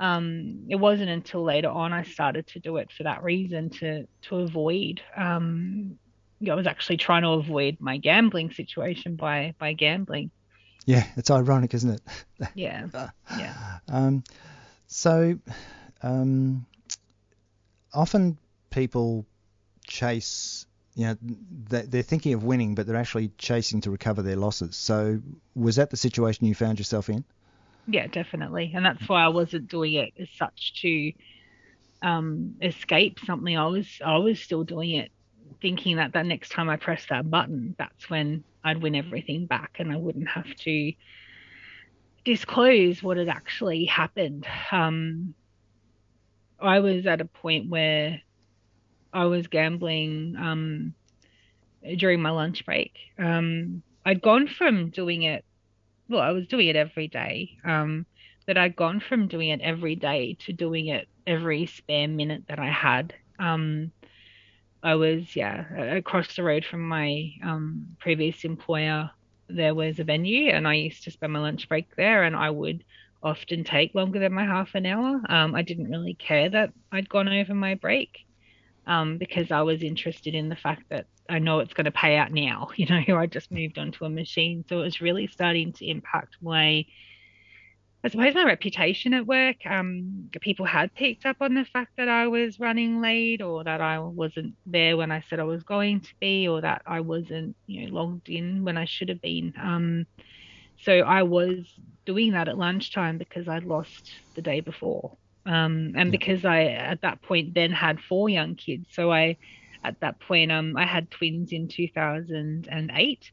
[0.00, 4.06] um, it wasn't until later on I started to do it for that reason to
[4.24, 5.02] to avoid.
[6.48, 10.30] I was actually trying to avoid my gambling situation by by gambling.
[10.86, 12.00] Yeah, it's ironic, isn't it?
[12.54, 12.86] Yeah,
[13.38, 13.78] yeah.
[13.88, 14.24] Um,
[14.86, 15.38] so,
[16.02, 16.66] um,
[17.92, 18.38] often
[18.70, 19.26] people
[19.86, 21.16] chase, you know,
[21.68, 24.76] they- they're thinking of winning, but they're actually chasing to recover their losses.
[24.76, 25.20] So,
[25.54, 27.24] was that the situation you found yourself in?
[27.86, 31.12] Yeah, definitely, and that's why I wasn't doing it as such to
[32.02, 33.56] um, escape something.
[33.56, 35.10] I was I was still doing it,
[35.60, 39.76] thinking that the next time I press that button, that's when I'd win everything back,
[39.78, 40.92] and I wouldn't have to
[42.24, 44.46] disclose what had actually happened.
[44.70, 45.34] Um,
[46.60, 48.20] I was at a point where
[49.12, 50.94] I was gambling um,
[51.96, 52.92] during my lunch break.
[53.18, 55.44] Um, I'd gone from doing it,
[56.08, 58.06] well, I was doing it every day, um,
[58.46, 62.58] but I'd gone from doing it every day to doing it every spare minute that
[62.58, 63.14] I had.
[63.38, 63.92] Um,
[64.82, 69.10] I was, yeah, across the road from my um, previous employer.
[69.48, 72.50] There was a venue, and I used to spend my lunch break there, and I
[72.50, 72.84] would
[73.22, 75.20] often take longer than my half an hour.
[75.28, 78.10] Um, I didn't really care that I'd gone over my break
[78.86, 82.16] um, because I was interested in the fact that I know it's going to pay
[82.16, 82.68] out now.
[82.76, 86.36] You know, I just moved onto a machine, so it was really starting to impact
[86.42, 86.86] my,
[88.02, 89.56] I suppose, my reputation at work.
[89.66, 93.82] Um, people had picked up on the fact that I was running late, or that
[93.82, 97.56] I wasn't there when I said I was going to be, or that I wasn't,
[97.66, 99.52] you know, logged in when I should have been.
[99.60, 100.06] Um,
[100.82, 105.18] so I was doing that at lunchtime because I'd lost the day before.
[105.44, 108.86] Um, and because I, at that point, then had four young kids.
[108.92, 109.36] So I,
[109.84, 113.32] at that point, um, I had twins in 2008.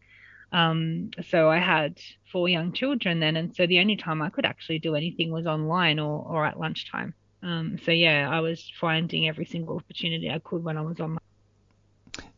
[0.51, 1.99] Um, so I had
[2.31, 5.45] four young children then, and so the only time I could actually do anything was
[5.45, 7.13] online or, or at lunchtime.
[7.43, 11.11] Um, so yeah, I was finding every single opportunity I could when I was on.
[11.11, 11.19] My...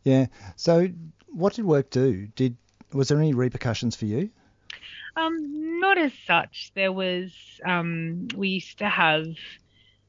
[0.03, 0.27] Yeah.
[0.55, 0.89] So
[1.27, 2.27] what did work do?
[2.35, 2.57] Did
[2.91, 4.29] was there any repercussions for you?
[5.15, 6.71] Um, not as such.
[6.75, 7.31] There was.
[7.65, 9.27] Um, we used to have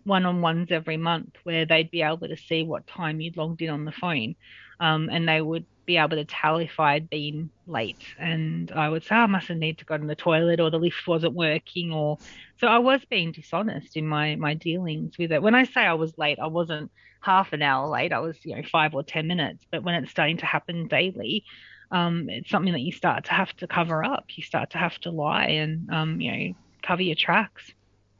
[0.04, 3.84] one-on-ones every month where they'd be able to see what time you'd logged in on
[3.84, 4.34] the phone,
[4.80, 8.04] um, and they would be able to tell if I'd been late.
[8.16, 10.70] And I would say, oh, I must have need to go to the toilet, or
[10.70, 12.18] the lift wasn't working, or
[12.58, 15.42] so I was being dishonest in my my dealings with it.
[15.42, 18.12] When I say I was late, I wasn't half an hour late.
[18.12, 19.66] I was you know five or ten minutes.
[19.68, 21.44] But when it's starting to happen daily,
[21.90, 24.26] um, it's something that you start to have to cover up.
[24.36, 27.72] You start to have to lie and um, you know cover your tracks.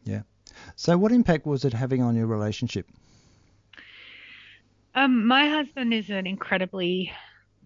[0.02, 0.22] Yeah.
[0.74, 2.86] So what impact was it having on your relationship?
[4.92, 7.12] Um, my husband is an incredibly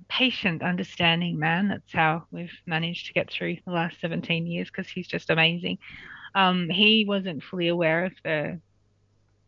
[0.08, 1.68] patient, understanding man.
[1.68, 5.78] That's how we've managed to get through the last 17 years because he's just amazing.
[6.34, 8.60] Um, he wasn't fully aware of the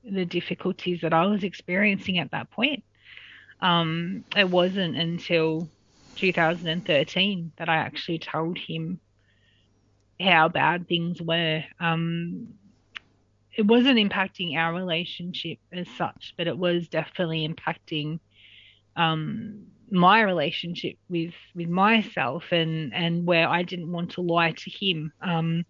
[0.08, 2.84] the difficulties that I was experiencing at that point.
[3.60, 5.68] Um, it wasn't until
[6.14, 9.00] 2013 that I actually told him
[10.20, 11.64] how bad things were.
[11.80, 12.54] Um,
[13.56, 18.20] it wasn't impacting our relationship as such, but it was definitely impacting
[18.96, 24.70] um, my relationship with with myself and and where I didn't want to lie to
[24.70, 25.12] him.
[25.20, 25.64] Um,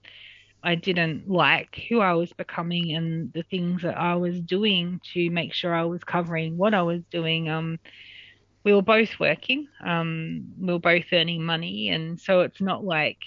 [0.63, 5.31] I didn't like who I was becoming and the things that I was doing to
[5.31, 7.49] make sure I was covering what I was doing.
[7.49, 7.79] Um,
[8.65, 9.69] we were both working.
[9.85, 13.19] Um, we were both earning money, and so it's not like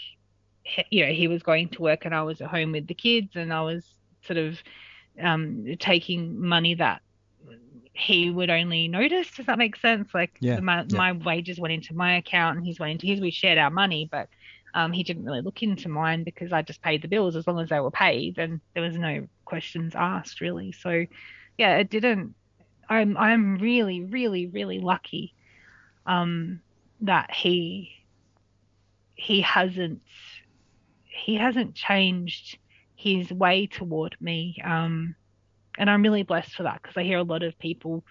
[0.90, 3.36] you know he was going to work and I was at home with the kids
[3.36, 3.84] and I was
[4.24, 4.62] sort of
[5.22, 7.02] um, taking money that
[8.00, 9.30] he would only notice.
[9.32, 10.14] Does that make sense?
[10.14, 10.98] Like yeah, my, yeah.
[10.98, 13.20] my wages went into my account and he's went into his.
[13.20, 14.30] We shared our money, but
[14.74, 17.60] um, he didn't really look into mine because I just paid the bills as long
[17.60, 20.72] as they were paid and there was no questions asked really.
[20.72, 21.06] So
[21.58, 22.36] yeah, it didn't.
[22.88, 25.34] I'm I'm really really really lucky
[26.06, 26.62] um,
[27.02, 27.92] that he
[29.16, 30.02] he hasn't
[31.04, 32.58] he hasn't changed
[32.96, 34.62] his way toward me.
[34.64, 35.16] Um,
[35.80, 38.06] and I'm really blessed for that because I hear a lot of people,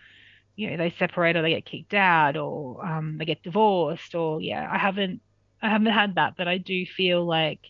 [0.57, 4.41] you know, they separate or they get kicked out or um, they get divorced or
[4.43, 5.23] yeah, I haven't
[5.63, 7.61] I haven't had that, but I do feel like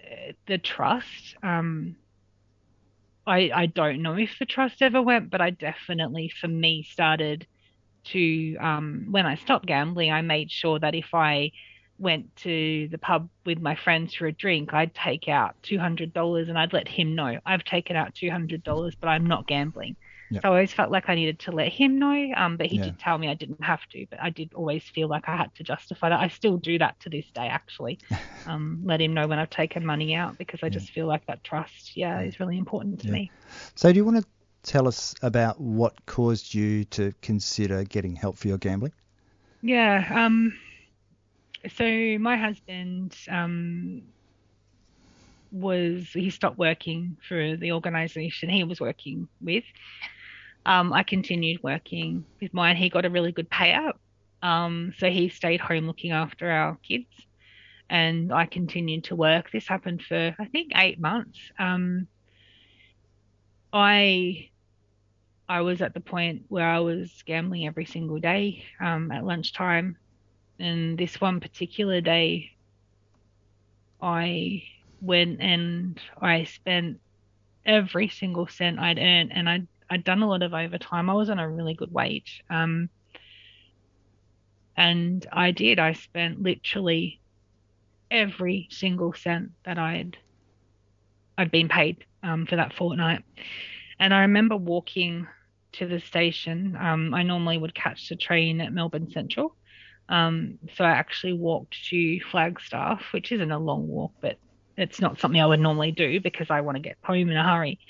[0.00, 1.36] uh, the trust.
[1.42, 1.96] Um,
[3.26, 7.46] I I don't know if the trust ever went, but I definitely for me started
[8.06, 11.52] to um, when I stopped gambling, I made sure that if I
[12.02, 16.12] went to the pub with my friends for a drink, I'd take out two hundred
[16.12, 19.46] dollars and I'd let him know I've taken out two hundred dollars, but I'm not
[19.48, 19.96] gambling.
[20.30, 20.42] Yep.
[20.42, 22.84] So I always felt like I needed to let him know, um, but he Yeah.
[22.84, 24.06] did tell me I didn't have to.
[24.10, 26.20] But I did always feel like I had to justify that.
[26.20, 28.00] I still do that to this day, actually.
[28.46, 31.44] um, let him know when I've taken money out because I just feel like that
[31.44, 33.12] trust, yeah, is really important to Yeah.
[33.12, 33.32] me.
[33.74, 34.26] So do you want to
[34.62, 38.92] tell us about what caused you to consider getting help for your gambling?
[39.62, 40.04] Yeah.
[40.14, 40.52] Um.
[41.70, 44.02] So my husband um
[45.52, 49.64] was he stopped working for the organisation he was working with.
[50.64, 52.76] Um, I continued working with mine.
[52.76, 53.94] He got a really good payout.
[54.42, 57.10] Um, so he stayed home looking after our kids,
[57.90, 59.50] and I continued to work.
[59.52, 61.38] This happened for I think eight months.
[61.58, 62.08] Um,
[63.72, 64.48] I
[65.48, 69.96] I was at the point where I was gambling every single day um, at lunchtime,
[70.62, 72.52] and this one particular day,
[74.00, 74.62] I
[75.00, 77.00] went and I spent
[77.66, 81.10] every single cent I'd earned, and I'd I'd done a lot of overtime.
[81.10, 82.88] I was on a really good wage, um,
[84.76, 85.78] and I did.
[85.78, 87.20] I spent literally
[88.10, 90.16] every single cent that I'd
[91.36, 93.24] I'd been paid um, for that fortnight.
[93.98, 95.26] And I remember walking
[95.72, 96.76] to the station.
[96.78, 99.56] Um, I normally would catch the train at Melbourne Central.
[100.12, 104.36] Um, so I actually walked to Flagstaff, which isn't a long walk, but
[104.76, 107.42] it's not something I would normally do because I want to get home in a
[107.42, 107.80] hurry.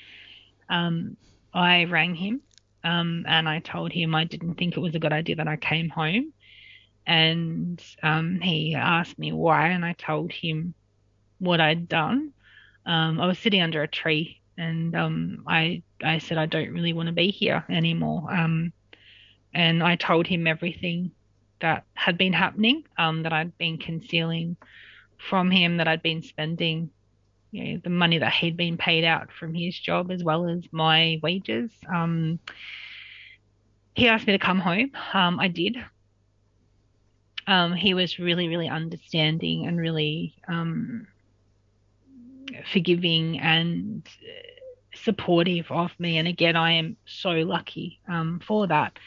[0.69, 1.17] Um,
[1.53, 2.41] I rang him
[2.85, 5.57] um, and I told him I didn't think it was a good idea that I
[5.57, 6.33] came home.
[7.09, 10.75] And um, he asked me why, and I told him
[11.41, 12.33] what I'd done.
[12.87, 16.92] Um, I was sitting under a tree, and um, I I said I don't really
[16.92, 18.31] want to be here anymore.
[19.55, 21.11] And I told him everything
[21.63, 24.56] that had been happening, um, that I'd been concealing
[25.19, 26.90] from him, that I'd been spending,
[27.50, 30.63] you know, the money that he'd been paid out from his job as well as
[30.73, 31.71] my wages.
[31.88, 32.38] Um,
[33.94, 34.92] he asked me to come home.
[35.15, 35.77] Um, I did.
[37.46, 41.06] um, he was really, really understanding and really um,
[42.73, 44.06] forgiving and
[44.94, 46.19] supportive of me.
[46.19, 48.98] And again, I am so lucky um, for that.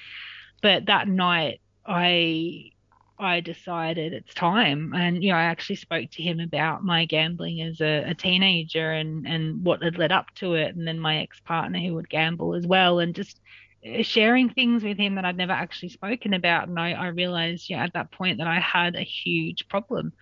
[0.62, 2.72] But that night, I
[3.18, 7.62] I decided it's time, and you know, I actually spoke to him about my gambling
[7.62, 11.20] as a, a teenager and and what had led up to it, and then my
[11.20, 13.40] ex partner who would gamble as well, and just
[13.86, 16.68] uh, sharing things with him that I'd never actually spoken about.
[16.68, 20.14] And I, I realized, yeah, at that point that I had a huge problem.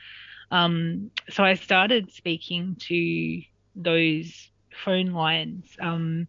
[0.51, 3.41] Um, so I started speaking to
[3.75, 4.49] those
[4.85, 5.65] phone lines.
[5.79, 6.27] Um,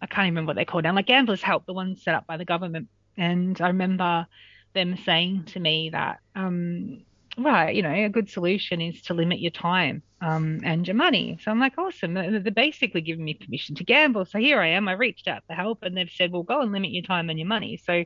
[0.00, 2.26] I can't even remember what they're called now, like Gamblers Help, the ones set up
[2.26, 2.88] by the government.
[3.18, 4.26] And I remember
[4.72, 7.02] them saying to me that, um,
[7.36, 11.38] right, you know, a good solution is to limit your time um, and your money.
[11.42, 12.14] So I'm like, awesome.
[12.14, 14.24] They're basically giving me permission to gamble.
[14.24, 14.88] So here I am.
[14.88, 17.38] I reached out for help, and they've said, well, go and limit your time and
[17.38, 17.80] your money.
[17.84, 18.04] So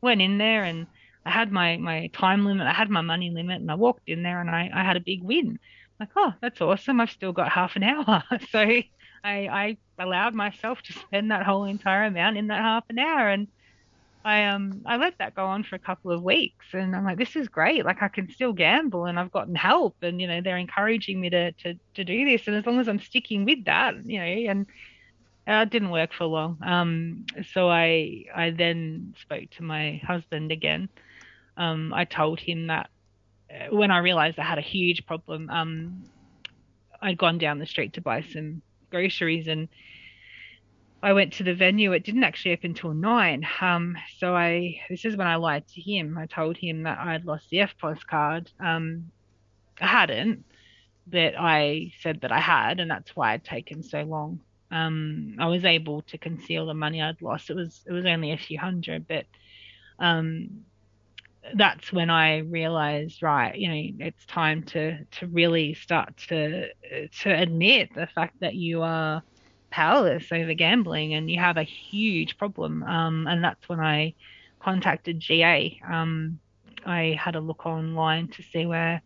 [0.00, 0.86] went in there and
[1.24, 4.22] I had my my time limit, I had my money limit, and I walked in
[4.22, 5.58] there and I, I had a big win.
[6.00, 7.00] Like, oh, that's awesome.
[7.00, 8.24] I've still got half an hour.
[8.50, 8.84] so I
[9.24, 13.46] I allowed myself to spend that whole entire amount in that half an hour and
[14.24, 17.18] I um I let that go on for a couple of weeks and I'm like
[17.18, 17.84] this is great.
[17.84, 21.30] Like I can still gamble and I've gotten help and you know they're encouraging me
[21.30, 24.24] to to, to do this and as long as I'm sticking with that you know
[24.24, 24.66] and
[25.48, 26.58] uh, it didn't work for long.
[26.64, 30.88] Um so I I then spoke to my husband again.
[31.56, 32.88] Um, I told him that
[33.50, 36.04] uh, when I realized I had a huge problem, um,
[37.00, 39.68] I'd gone down the street to buy some groceries and
[41.02, 41.92] I went to the venue.
[41.92, 43.46] It didn't actually open till nine.
[43.60, 46.16] Um, so I this is when I lied to him.
[46.16, 48.50] I told him that I'd lost the EFTPOS card.
[48.60, 49.10] Um,
[49.80, 50.44] I hadn't,
[51.06, 54.40] but I said that I had, and that's why I'd taken so long.
[54.70, 57.50] Um, I was able to conceal the money I'd lost.
[57.50, 59.26] It was it was only a few hundred, but
[59.98, 60.64] um,
[61.54, 66.68] that's when I realized, right, you know, it's time to to really start to
[67.22, 69.22] to admit the fact that you are
[69.72, 72.84] powerless over gambling and you have a huge problem.
[72.84, 74.14] Um, and that's when I
[74.60, 75.80] contacted GA.
[75.90, 76.38] Um,
[76.86, 79.02] I had a look online to see where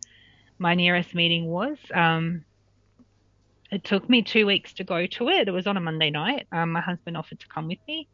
[0.59, 1.77] my nearest meeting was.
[1.93, 2.43] Um,
[3.71, 5.47] it took me two weeks to go to it.
[5.47, 6.47] It was on a Monday night.
[6.51, 8.07] Um, my husband offered to come with me.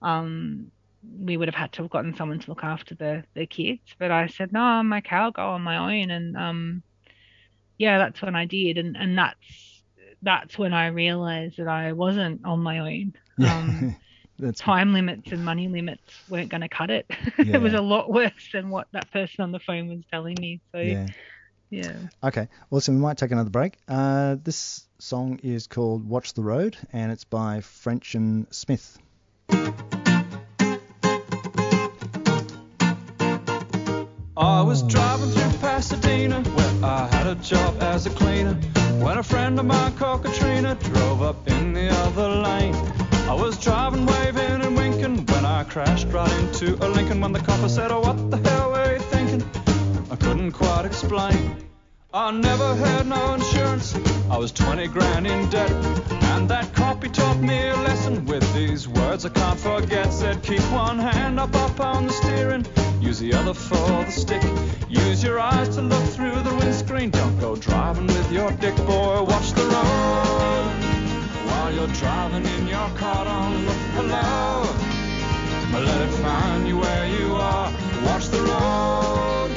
[0.00, 0.70] Um,
[1.18, 3.94] we would have had to have gotten someone to look after the the kids.
[3.98, 6.10] But I said, no, I'm okay, I'll go on my own.
[6.10, 6.82] And um,
[7.78, 9.69] yeah, that's when I did, and and that's
[10.22, 13.14] that's when I realised that I wasn't on my own.
[13.38, 13.96] Um,
[14.40, 17.04] That's time limits and money limits weren't going to cut it.
[17.38, 17.44] Yeah.
[17.56, 20.60] it was a lot worse than what that person on the phone was telling me.
[20.72, 21.06] So Yeah.
[21.68, 21.92] yeah.
[22.24, 22.94] Okay, awesome.
[22.96, 23.76] We might take another break.
[23.86, 28.98] Uh, this song is called Watch the Road, and it's by French and Smith.
[34.36, 38.58] I was driving through Pasadena where I had a job as a cleaner.
[39.00, 42.74] When a friend of mine called Katrina drove up in the other lane.
[43.30, 47.22] I was driving, waving and winking when I crashed right into a Lincoln.
[47.22, 49.42] When the copper said, Oh, what the hell were you thinking?
[50.10, 51.56] I couldn't quite explain.
[52.12, 53.96] I never had no insurance.
[54.30, 55.70] I was 20 grand in debt.
[56.34, 60.12] And that copy taught me a lesson with these words I can't forget.
[60.12, 62.66] Said, keep one hand up, up on the steering.
[63.00, 64.42] Use the other for the stick.
[64.88, 67.10] Use your eyes to look through the windscreen.
[67.10, 69.22] Don't go driving with your dick, boy.
[69.22, 70.70] Watch the road.
[71.46, 75.72] While you're driving in your car, don't look love.
[75.72, 77.72] Let it find you where you are.
[78.04, 79.50] Watch the road.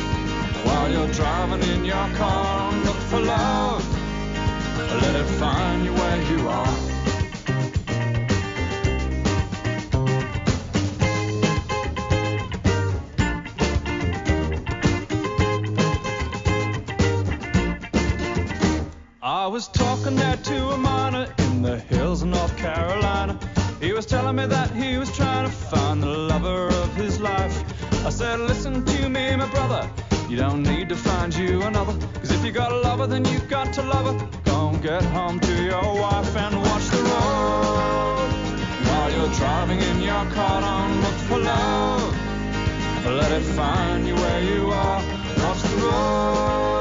[0.64, 3.20] While you're driving in your car, don't look for.
[3.20, 6.93] Let it find you where you are.
[19.54, 23.38] Was talking there to a miner in the hills of North Carolina.
[23.80, 27.56] He was telling me that he was trying to find the lover of his life.
[28.04, 29.88] I said, listen to me, my brother.
[30.28, 31.94] You don't need to find you another.
[32.18, 34.28] Cause if you got a lover, then you got to love her.
[34.44, 38.32] Go and get home to your wife and watch the road.
[38.88, 42.16] While you're driving in your car, don't look for love.
[43.06, 45.04] Let it find you where you are.
[45.44, 46.73] Watch the road.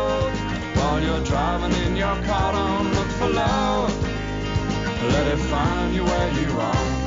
[0.93, 3.91] While you're driving in your car, don't look for love.
[5.11, 7.03] Let it find you where you are.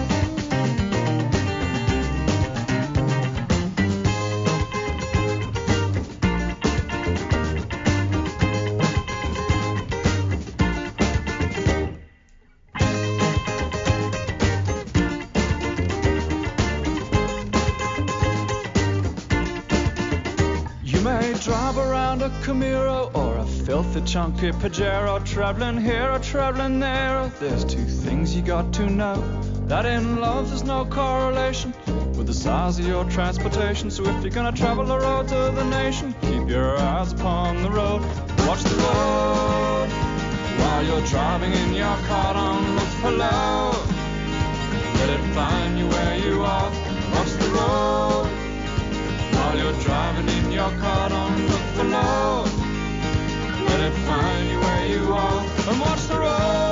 [21.46, 21.78] Drive
[22.16, 27.84] around a Camaro or a filthy chunky Pajero, traveling here or traveling there, there's two
[27.84, 29.16] things you got to know.
[29.68, 31.74] That in love there's no correlation
[32.16, 33.90] with the size of your transportation.
[33.92, 37.72] So if you're gonna travel the roads of the nation, keep your eyes upon the
[37.72, 38.02] road.
[38.48, 39.90] Watch the road
[40.60, 42.34] while you're driving in your car.
[42.34, 43.92] Don't look for love.
[45.00, 46.72] Let it find you where you are.
[47.12, 48.30] Watch the road
[49.34, 51.10] while you're driving in your car.
[51.10, 51.55] Don't
[52.04, 52.52] look.
[53.70, 55.42] Let it find you where you are.
[55.70, 56.65] And watch the road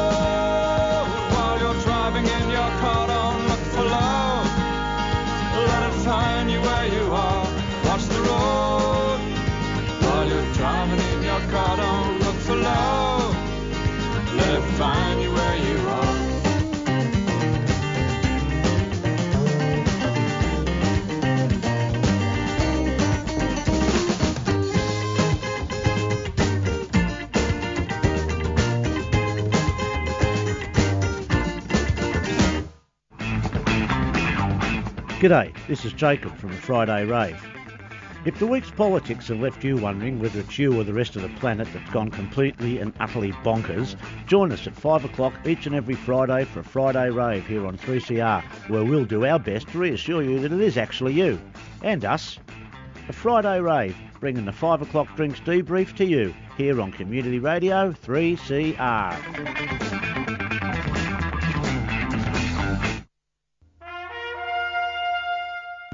[35.23, 37.41] G'day, this is Jacob from the Friday Rave.
[38.25, 41.21] If the week's politics have left you wondering whether it's you or the rest of
[41.21, 43.95] the planet that's gone completely and utterly bonkers,
[44.27, 47.77] join us at 5 o'clock each and every Friday for a Friday Rave here on
[47.77, 51.39] 3CR, where we'll do our best to reassure you that it is actually you
[51.83, 52.37] and us.
[53.07, 57.93] A Friday Rave, bringing the 5 o'clock drinks debrief to you here on Community Radio
[57.93, 59.92] 3CR.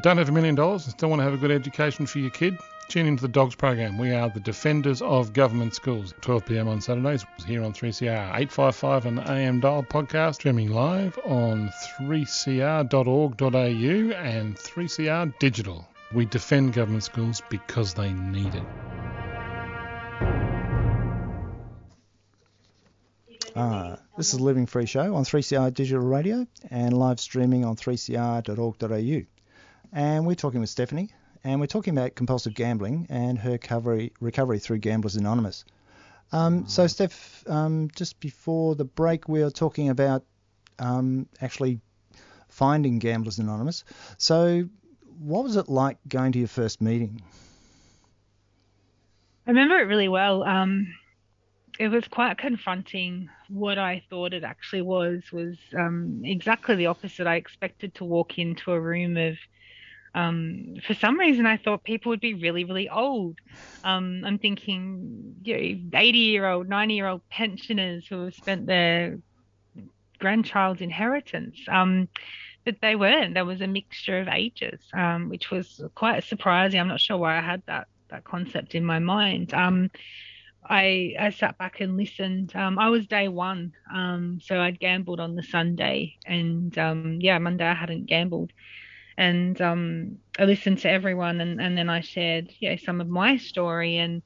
[0.02, 2.30] Don't have a million dollars and still want to have a good education for your
[2.30, 2.58] kid?
[2.88, 3.98] Tune into the Dogs program.
[3.98, 6.14] We are the defenders of government schools.
[6.22, 6.70] 12 p.m.
[6.70, 11.70] on Saturdays here on 3CR 855 and AM dial podcast, streaming live on
[12.00, 15.88] 3cr.org.au and 3CR digital.
[16.14, 18.64] We defend government schools because they need it.
[23.56, 27.76] Uh, this is the Living Free Show on 3CR Digital Radio and live streaming on
[27.76, 29.39] 3cr.org.au.
[29.92, 31.10] And we're talking with Stephanie,
[31.44, 35.66] and we're talking about compulsive gambling and her recovery, recovery through Gamblers Anonymous.
[36.32, 40.24] Um, so, Steph, um, just before the break, we were talking about
[40.78, 41.80] um, actually
[42.50, 43.84] finding Gamblers Anonymous.
[44.18, 44.70] So,
[45.20, 47.22] what was it like going to your first meeting?
[49.48, 50.44] I remember it really well.
[50.44, 50.94] Um,
[51.80, 53.30] it was quite confronting.
[53.48, 57.26] What I thought it actually was was um, exactly the opposite.
[57.26, 59.36] I expected to walk into a room of
[60.16, 63.38] um, for some reason, I thought people would be really, really old.
[63.84, 68.66] Um, I'm thinking, you know, 80 year old, 90 year old pensioners who have spent
[68.66, 69.20] their
[70.20, 71.60] grandchild's inheritance.
[71.68, 72.10] Um,
[72.66, 73.34] but they weren't.
[73.34, 76.80] There was a mixture of ages, um, which was quite surprising.
[76.80, 79.54] I'm not sure why I had that that concept in my mind.
[79.54, 79.90] Um,
[80.68, 82.56] I I sat back and listened.
[82.56, 87.38] Um, I was day one, um, so I'd gambled on the Sunday, and um, yeah,
[87.40, 88.52] Monday I hadn't gambled
[89.20, 93.36] and um, I listened to everyone, and, and then I shared, know, some of my
[93.36, 94.22] story, and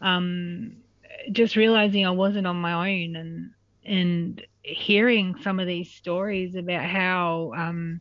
[0.00, 0.76] um,
[1.30, 3.50] just realizing I wasn't on my own, and
[3.84, 8.00] and hearing some of these stories about how um,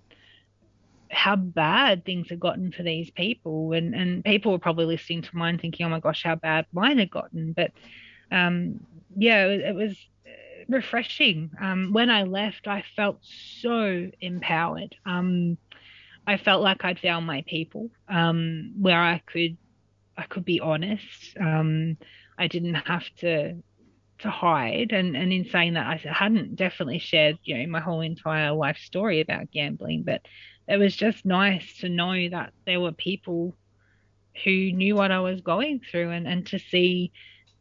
[1.11, 5.35] how bad things had gotten for these people, and and people were probably listening to
[5.35, 7.71] mine, thinking, oh my gosh, how bad mine had gotten, but
[8.31, 8.79] um,
[9.17, 9.97] yeah, it, it was
[10.69, 11.51] refreshing.
[11.59, 14.95] Um, when I left, I felt so empowered.
[15.05, 15.57] Um,
[16.27, 19.57] I felt like I'd found my people, um, where I could
[20.17, 21.35] I could be honest.
[21.39, 21.97] Um,
[22.37, 23.61] I didn't have to
[24.19, 28.01] to hide, and and in saying that, I hadn't definitely shared you know my whole
[28.01, 30.21] entire life story about gambling, but
[30.67, 33.57] it was just nice to know that there were people
[34.43, 37.11] who knew what I was going through, and and to see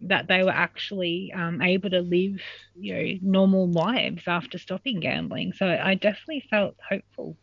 [0.03, 2.41] that they were actually um, able to live
[2.75, 5.53] you know normal lives after stopping gambling.
[5.55, 7.37] So I definitely felt hopeful.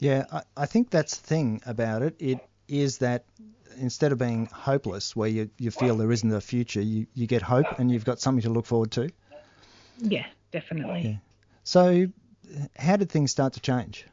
[0.00, 2.16] Yeah, I, I think that's the thing about it.
[2.18, 3.24] It is that
[3.78, 7.42] instead of being hopeless, where you, you feel there isn't a future, you, you get
[7.42, 9.10] hope and you've got something to look forward to.
[9.98, 11.02] Yeah, definitely.
[11.02, 11.16] Yeah.
[11.64, 12.06] So,
[12.76, 14.06] how did things start to change?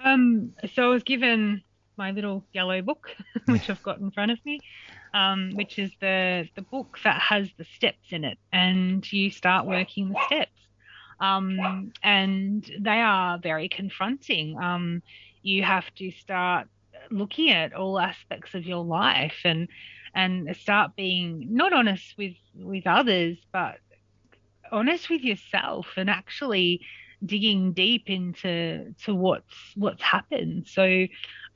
[0.00, 1.62] Um, so I was given
[1.96, 3.14] my little yellow book,
[3.46, 4.60] which I've got in front of me,
[5.14, 9.66] um, which is the the book that has the steps in it, and you start
[9.66, 10.50] working the steps.
[11.20, 14.58] Um, and they are very confronting.
[14.58, 15.02] Um,
[15.42, 16.68] you have to start
[17.10, 19.68] looking at all aspects of your life and
[20.14, 23.76] and start being not honest with with others, but
[24.72, 26.80] honest with yourself, and actually
[27.24, 30.66] digging deep into to what's what's happened.
[30.66, 31.06] So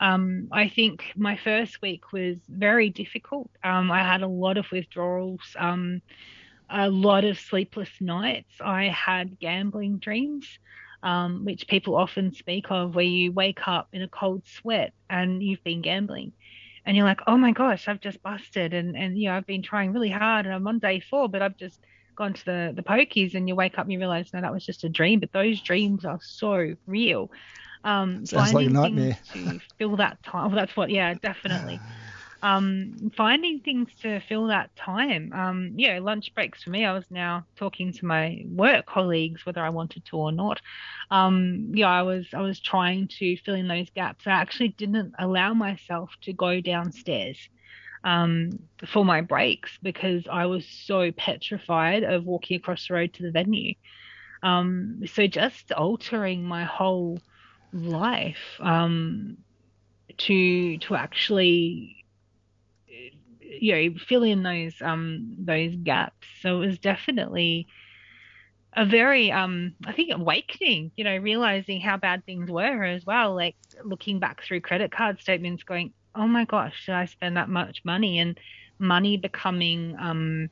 [0.00, 3.50] um, I think my first week was very difficult.
[3.62, 6.02] Um, I had a lot of withdrawals, um,
[6.72, 8.54] a lot of sleepless nights.
[8.60, 10.48] I had gambling dreams.
[11.04, 15.42] Um, which people often speak of, where you wake up in a cold sweat and
[15.42, 16.32] you've been gambling
[16.84, 19.62] and you're like, oh my gosh, I've just busted, and and you know I've been
[19.62, 21.80] trying really hard, and I'm on day four, but I've just
[22.16, 24.66] gone to the the pokies, and you wake up and you realize, no, that was
[24.66, 25.20] just a dream.
[25.20, 27.30] But those dreams are so real.
[27.84, 29.18] Um, Sounds like a nightmare.
[29.32, 30.50] to fill that time.
[30.50, 31.80] Well, that's what, yeah, definitely.
[32.42, 35.32] um, finding things to fill that time.
[35.32, 36.84] Um, yeah, lunch breaks for me.
[36.84, 40.60] I was now talking to my work colleagues whether I wanted to or not.
[41.10, 44.26] Um, yeah, I was I was trying to fill in those gaps.
[44.26, 47.38] I actually didn't allow myself to go downstairs
[48.02, 48.50] um,
[48.86, 53.30] for my breaks because I was so petrified of walking across the road to the
[53.30, 53.74] venue.
[54.42, 57.18] Um, so just altering my whole
[57.72, 59.36] life um,
[60.18, 62.01] to to actually
[63.60, 66.26] you know fill in those um those gaps.
[66.40, 67.68] So it was definitely
[68.74, 73.34] a very um i think awakening you know realizing how bad things were as well
[73.34, 77.48] like looking back through credit card statements going oh my gosh did i spend that
[77.48, 78.18] much money?
[78.18, 78.38] And
[78.78, 80.48] money becoming um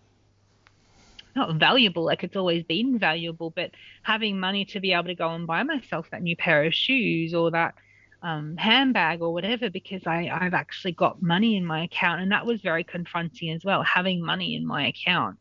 [1.35, 3.71] not valuable like it's always been valuable but
[4.03, 7.35] having money to be able to go and buy myself that new pair of shoes
[7.35, 7.75] or that
[8.23, 12.21] um, handbag or whatever because I, I've actually got money in my account.
[12.21, 15.39] And that was very confronting as well, having money in my account,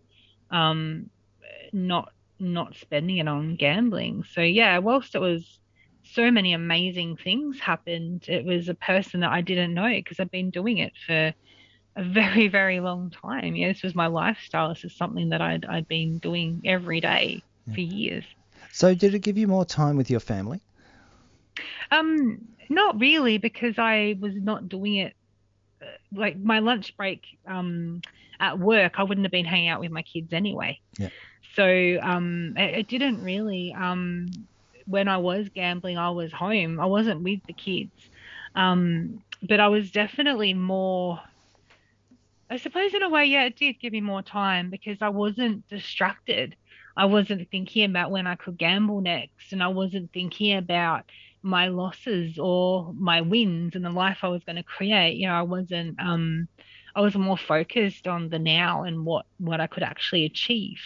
[0.51, 1.09] um,
[1.73, 2.11] not
[2.41, 4.23] not spending it on gambling.
[4.23, 5.59] So yeah, whilst it was
[6.03, 10.31] so many amazing things happened, it was a person that I didn't know because I've
[10.31, 11.33] been doing it for
[11.97, 13.55] a very, very long time.
[13.55, 14.69] Yeah, this was my lifestyle.
[14.69, 17.73] This is something that I'd I'd been doing every day yeah.
[17.73, 18.23] for years.
[18.71, 20.61] So did it give you more time with your family?
[21.91, 22.39] Um,
[22.69, 25.13] not really, because I was not doing it.
[25.81, 28.01] Uh, like my lunch break um,
[28.39, 30.79] at work, I wouldn't have been hanging out with my kids anyway.
[30.97, 31.09] Yeah.
[31.55, 33.73] So um, it, it didn't really.
[33.73, 34.27] Um,
[34.85, 36.79] when I was gambling, I was home.
[36.79, 37.91] I wasn't with the kids.
[38.55, 41.19] Um, but I was definitely more.
[42.49, 45.67] I suppose in a way, yeah, it did give me more time because I wasn't
[45.69, 46.55] distracted.
[46.97, 51.05] I wasn't thinking about when I could gamble next, and I wasn't thinking about
[51.41, 55.17] my losses or my wins and the life I was going to create.
[55.17, 56.47] You know, I wasn't um
[56.95, 60.79] I was more focused on the now and what what I could actually achieve.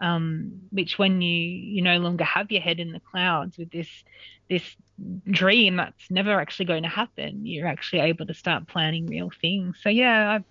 [0.00, 3.88] Um, which when you you no longer have your head in the clouds with this
[4.48, 4.76] this
[5.28, 9.78] dream that's never actually going to happen, you're actually able to start planning real things.
[9.82, 10.44] So yeah, I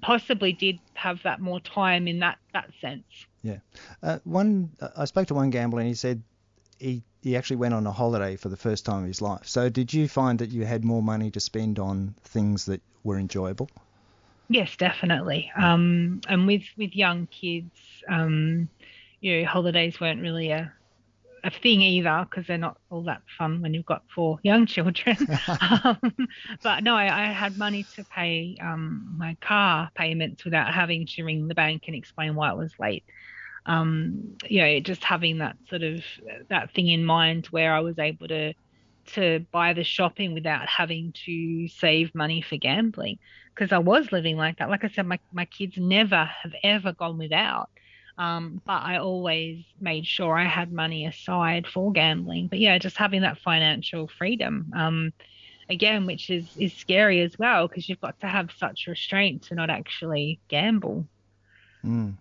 [0.00, 3.04] possibly did have that more time in that that sense.
[3.42, 3.58] Yeah,
[4.02, 6.22] uh, one I spoke to one gambler and he said
[6.78, 9.46] he he actually went on a holiday for the first time of his life.
[9.46, 13.18] So did you find that you had more money to spend on things that were
[13.18, 13.68] enjoyable?
[14.48, 15.50] Yes, definitely.
[15.56, 17.70] Um, and with with young kids,
[18.08, 18.68] um,
[19.20, 20.72] you know, holidays weren't really a
[21.44, 25.16] a thing either because they're not all that fun when you've got four young children.
[25.84, 26.28] um,
[26.62, 31.24] but no, I, I, had money to pay um, my car payments without having to
[31.24, 33.04] ring the bank and explain why it was late
[33.68, 36.02] um, you know, just having that sort of
[36.48, 38.54] that thing in mind where I was able to
[39.14, 43.18] to buy the shopping without having to save money for gambling
[43.54, 44.70] because I was living like that.
[44.70, 47.68] Like I said, my my kids never have ever gone without.
[48.16, 52.48] Um, but I always made sure I had money aside for gambling.
[52.48, 55.12] But yeah, just having that financial freedom, um,
[55.68, 59.54] again, which is is scary as well because you've got to have such restraint to
[59.54, 61.06] not actually gamble.
[61.84, 62.16] Mm.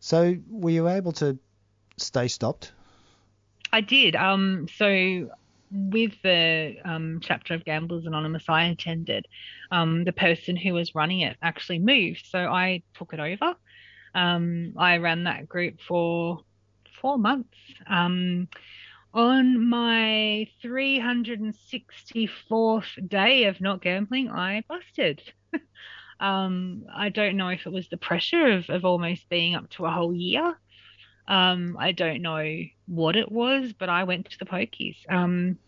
[0.00, 1.38] So were you able to
[1.98, 2.72] stay stopped?
[3.72, 4.16] I did.
[4.16, 5.30] Um, so
[5.70, 9.26] with the um, chapter of Gamblers Anonymous I attended,
[9.70, 13.54] um, the person who was running it actually moved, so I took it over.
[14.14, 16.40] Um, I ran that group for
[17.00, 17.56] four months.
[17.86, 18.48] Um,
[19.12, 25.20] on my 364th day of not gambling, I busted.
[26.20, 29.86] Um, I don't know if it was the pressure of, of almost being up to
[29.86, 30.56] a whole year.
[31.26, 34.96] Um, I don't know what it was, but I went to the pokies.
[35.08, 35.58] Um,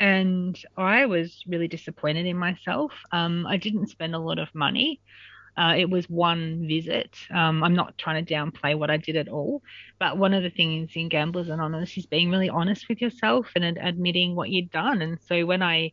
[0.00, 2.92] and I was really disappointed in myself.
[3.12, 5.00] Um, I didn't spend a lot of money.
[5.56, 7.16] Uh, it was one visit.
[7.32, 9.62] Um, I'm not trying to downplay what I did at all,
[10.00, 13.64] but one of the things in Gamblers Anonymous is being really honest with yourself and
[13.64, 15.00] ad- admitting what you'd done.
[15.00, 15.92] And so when I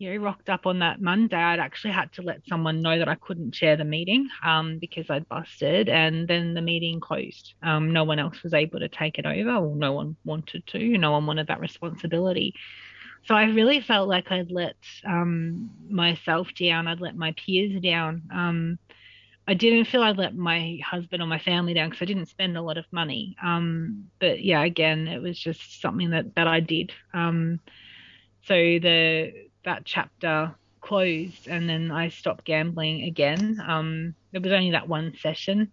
[0.00, 3.08] you know, rocked up on that Monday, I'd actually had to let someone know that
[3.08, 7.52] I couldn't chair the meeting um, because I'd busted, and then the meeting closed.
[7.62, 10.96] Um, no one else was able to take it over, or no one wanted to.
[10.96, 12.54] No one wanted that responsibility.
[13.26, 14.76] So I really felt like I'd let
[15.06, 16.88] um, myself down.
[16.88, 18.22] I'd let my peers down.
[18.32, 18.78] Um,
[19.46, 22.56] I didn't feel I'd let my husband or my family down because I didn't spend
[22.56, 23.36] a lot of money.
[23.44, 26.90] Um, but yeah, again, it was just something that that I did.
[27.12, 27.60] Um,
[28.44, 33.60] so the that chapter closed and then I stopped gambling again.
[33.66, 35.72] Um, was only that one session.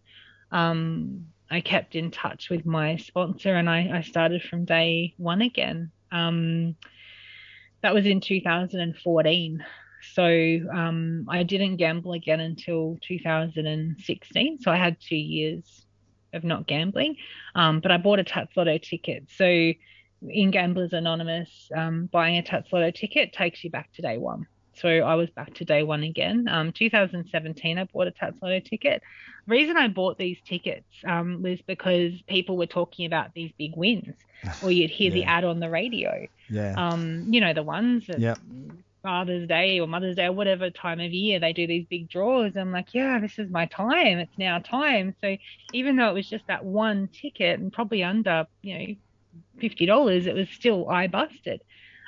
[0.51, 5.41] Um, I kept in touch with my sponsor and I, I started from day one
[5.41, 5.91] again.
[6.11, 6.75] Um,
[7.81, 9.65] that was in 2014.
[10.13, 10.23] So
[10.73, 14.59] um, I didn't gamble again until 2016.
[14.59, 15.85] So I had two years
[16.33, 17.15] of not gambling.
[17.55, 19.27] Um, but I bought a TattsLotto ticket.
[19.35, 19.73] So
[20.28, 24.47] in Gamblers Anonymous, um, buying a TattsLotto ticket takes you back to day one.
[24.74, 26.47] So I was back to day one again.
[26.47, 29.01] Um, 2017, I bought a TattsLotto ticket.
[29.47, 33.76] The reason I bought these tickets um, was because people were talking about these big
[33.76, 34.15] wins,
[34.63, 35.13] or you'd hear yeah.
[35.13, 36.28] the ad on the radio.
[36.49, 36.76] Yeah.
[36.78, 38.38] Um, you know the ones that yep.
[39.01, 42.55] Father's Day or Mother's Day or whatever time of year they do these big draws.
[42.55, 44.20] I'm like, yeah, this is my time.
[44.20, 45.15] It's now time.
[45.22, 45.38] So
[45.74, 48.95] even though it was just that one ticket and probably under, you know,
[49.59, 51.61] fifty dollars, it was still I busted.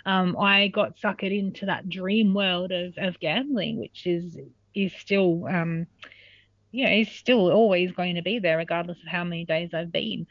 [0.06, 4.38] Um, I got suckered into that dream world of, of gambling, which is
[4.74, 5.88] is still um,
[6.86, 10.28] know, is still always going to be there regardless of how many days I've been.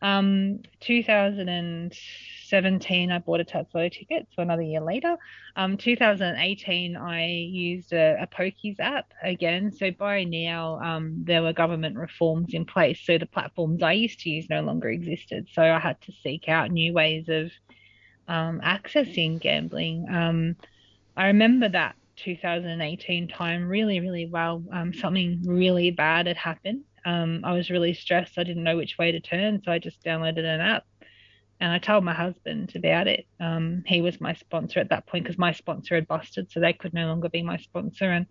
[0.00, 5.16] Um, 2017, I bought a Lotto ticket, so another year later.
[5.56, 9.72] Um, 2018, I used a, a Pokies app again.
[9.72, 14.20] So by now, um, there were government reforms in place, so the platforms I used
[14.20, 15.48] to use no longer existed.
[15.52, 17.50] So I had to seek out new ways of
[18.28, 20.06] um, accessing gambling.
[20.10, 20.54] Um,
[21.16, 24.62] I remember that 2018 time really, really well.
[24.72, 28.38] Um, something really bad had happened um, I was really stressed.
[28.38, 30.84] I didn't know which way to turn, so I just downloaded an app.
[31.60, 33.26] And I told my husband about it.
[33.40, 36.72] Um, he was my sponsor at that point because my sponsor had busted, so they
[36.72, 38.10] could no longer be my sponsor.
[38.10, 38.26] And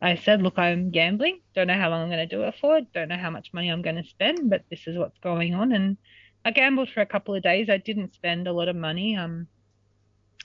[0.00, 1.40] I said, Look, I'm gambling.
[1.54, 2.80] Don't know how long I'm going to do it for.
[2.94, 5.72] Don't know how much money I'm going to spend, but this is what's going on.
[5.72, 5.96] And
[6.44, 7.68] I gambled for a couple of days.
[7.68, 9.16] I didn't spend a lot of money.
[9.16, 9.48] Um,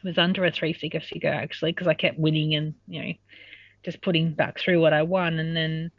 [0.03, 3.13] it was under a three figure figure actually because I kept winning and, you know,
[3.83, 5.39] just putting back through what I won.
[5.39, 5.91] And then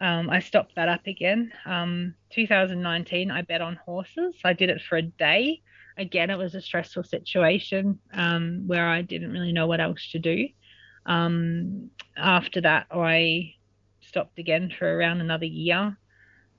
[0.00, 1.52] um, I stopped that up again.
[1.64, 4.34] Um, 2019, I bet on horses.
[4.44, 5.62] I did it for a day.
[5.96, 10.18] Again, it was a stressful situation um, where I didn't really know what else to
[10.18, 10.48] do.
[11.06, 13.54] Um, after that, I
[14.02, 15.96] stopped again for around another year.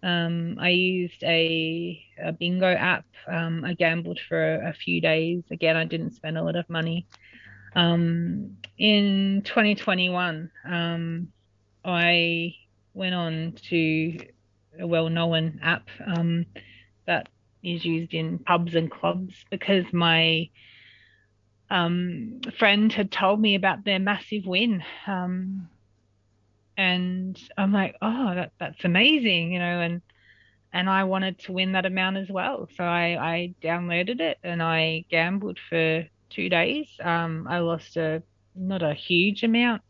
[0.01, 3.05] Um, I used a, a bingo app.
[3.27, 5.43] Um, I gambled for a, a, few days.
[5.51, 7.07] Again, I didn't spend a lot of money.
[7.75, 10.51] in 2021,
[11.85, 12.55] I
[12.97, 14.19] went on to
[14.79, 16.45] a well-known app um,
[17.05, 17.29] that
[17.63, 20.49] is used in pubs and clubs because my
[21.69, 24.83] um, friend had told me about their massive win.
[25.05, 25.69] Um,
[26.75, 30.01] and I'm like, oh, that that's amazing, you know, and
[30.73, 32.67] and I wanted to win that amount as well.
[32.75, 36.87] So I, I downloaded it and I gambled for two days.
[37.01, 38.21] Um, I lost a
[38.55, 39.81] not a huge amount,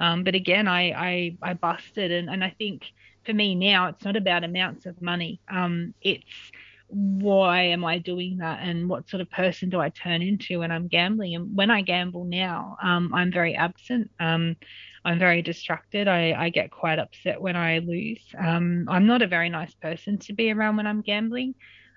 [0.00, 2.10] um, but again, I, I, I busted.
[2.10, 2.86] And, and I think
[3.24, 5.40] for me now, it's not about amounts of money.
[5.52, 6.24] Um, it's
[6.88, 10.72] why am I doing that and what sort of person do I turn into when
[10.72, 11.36] I'm gambling?
[11.36, 14.10] And when I gamble now, um, I'm very absent.
[14.18, 14.56] Um,
[15.04, 16.08] I'm very distracted.
[16.08, 18.22] I, I get quite upset when I lose.
[18.36, 21.54] Um, I'm not a very nice person to be around when I'm gambling.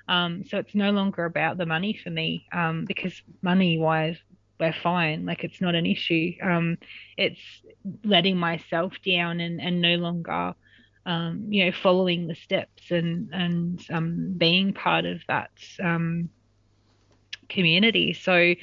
[0.08, 4.18] Um, so it's no longer about the money for me um, because money wise,
[4.64, 5.26] we're fine.
[5.26, 6.34] Like it's not an issue.
[6.42, 6.78] Um,
[7.18, 7.42] it's
[8.04, 10.56] letting myself down and, and no longer,
[11.06, 15.52] um, you know, following the steps and and um, being part of that
[15.84, 16.30] um,
[17.50, 18.14] community.
[18.14, 18.56] So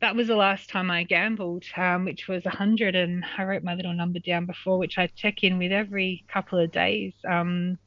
[0.00, 3.74] that was the last time I gambled, um, which was 100, and I wrote my
[3.74, 7.12] little number down before, which I check in with every couple of days.
[7.28, 7.78] Um,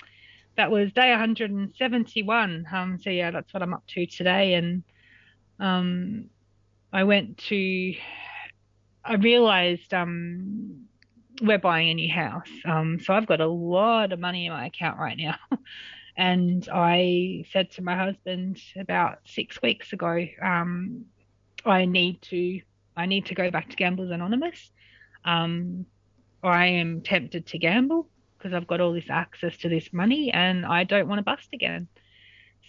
[0.55, 2.65] that was day 171.
[2.71, 4.83] Um, so yeah, that's what I'm up to today, and
[5.59, 6.29] um,
[6.95, 7.93] I went to,
[9.03, 10.85] I realized um,
[11.41, 12.47] we're buying a new house.
[12.63, 15.35] Um, so I've got a lot of money in my account right now.
[16.17, 21.03] and I said to my husband about six weeks ago, um,
[21.65, 22.61] I need to,
[22.95, 24.71] I need to go back to Gamblers Anonymous.
[25.25, 25.85] Um,
[26.43, 30.65] I am tempted to gamble because I've got all this access to this money and
[30.65, 31.89] I don't want to bust again.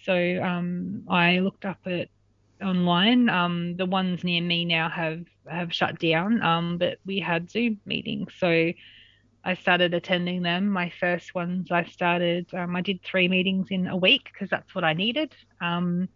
[0.03, 0.13] So
[0.43, 2.09] um, I looked up at
[2.61, 3.29] online.
[3.29, 7.79] Um, the ones near me now have have shut down, um, but we had Zoom
[7.85, 8.71] meetings, so
[9.43, 10.69] I started attending them.
[10.69, 12.53] My first ones, I started.
[12.53, 16.09] Um, I did three meetings in a week because that's what I needed, um,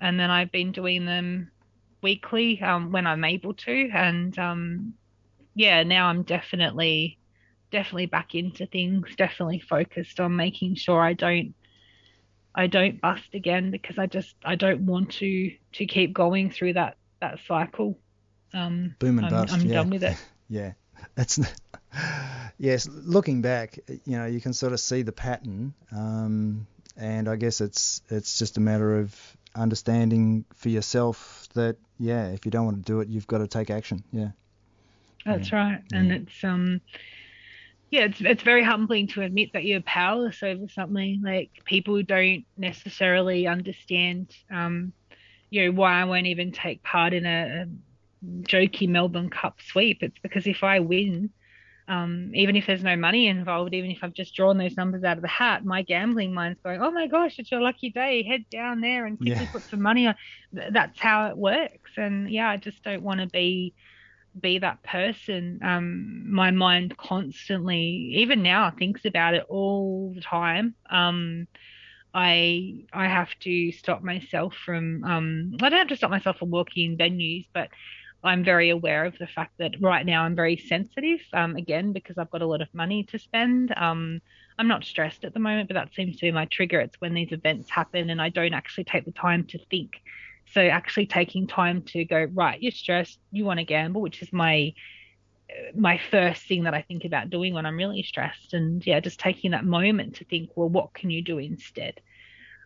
[0.00, 1.50] and then I've been doing them
[2.02, 4.94] weekly um, when I'm able to, and um,
[5.54, 7.18] yeah, now I'm definitely
[7.70, 9.14] definitely back into things.
[9.16, 11.54] Definitely focused on making sure I don't
[12.54, 16.74] I don't bust again because I just I don't want to to keep going through
[16.74, 17.98] that that cycle.
[18.52, 19.54] Um, Boom and I'm, bust.
[19.54, 19.74] I'm yeah.
[19.74, 20.16] done with it.
[20.48, 20.72] yeah,
[21.14, 21.38] that's
[22.58, 22.88] yes.
[22.88, 27.60] Looking back, you know, you can sort of see the pattern, um, and I guess
[27.60, 29.14] it's it's just a matter of
[29.54, 33.46] understanding for yourself that yeah, if you don't want to do it, you've got to
[33.46, 34.02] take action.
[34.12, 34.30] Yeah.
[35.24, 35.58] That's yeah.
[35.58, 36.80] right, and it's um
[37.90, 41.22] yeah, it's it's very humbling to admit that you're powerless over something.
[41.24, 44.92] Like people don't necessarily understand, um,
[45.50, 47.66] you know, why I won't even take part in a, a
[48.42, 50.02] jokey Melbourne Cup sweep.
[50.02, 51.30] It's because if I win,
[51.88, 55.16] um, even if there's no money involved, even if I've just drawn those numbers out
[55.16, 58.22] of the hat, my gambling mind's going, oh my gosh, it's your lucky day.
[58.22, 59.50] Head down there and quickly yeah.
[59.50, 60.14] put some money on.
[60.52, 61.90] That's how it works.
[61.96, 63.74] And yeah, I just don't want to be
[64.38, 65.60] be that person.
[65.62, 70.74] Um, my mind constantly, even now, thinks about it all the time.
[70.88, 71.46] Um,
[72.12, 75.04] I I have to stop myself from.
[75.04, 77.68] Um, I don't have to stop myself from walking in venues, but
[78.22, 81.20] I'm very aware of the fact that right now I'm very sensitive.
[81.32, 83.72] Um, again, because I've got a lot of money to spend.
[83.76, 84.20] Um,
[84.58, 86.80] I'm not stressed at the moment, but that seems to be my trigger.
[86.80, 90.02] It's when these events happen and I don't actually take the time to think
[90.52, 94.32] so actually taking time to go right, you're stressed, you want to gamble, which is
[94.32, 94.74] my
[95.74, 99.18] my first thing that I think about doing when I'm really stressed, and yeah, just
[99.18, 102.00] taking that moment to think, well, what can you do instead?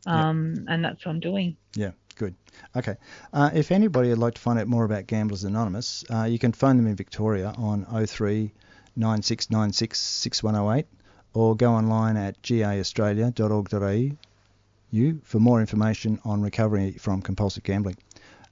[0.07, 0.67] Um.
[0.69, 1.57] And that's what I'm doing.
[1.75, 2.35] Yeah, good.
[2.77, 2.97] Okay.
[3.33, 6.53] Uh, if anybody would like to find out more about Gamblers Anonymous, uh, you can
[6.53, 8.53] phone them in Victoria on 03
[8.97, 10.87] 9696 6108
[11.33, 14.17] or go online at gaaustralia.org.au
[14.95, 17.97] you for more information on recovery from compulsive gambling.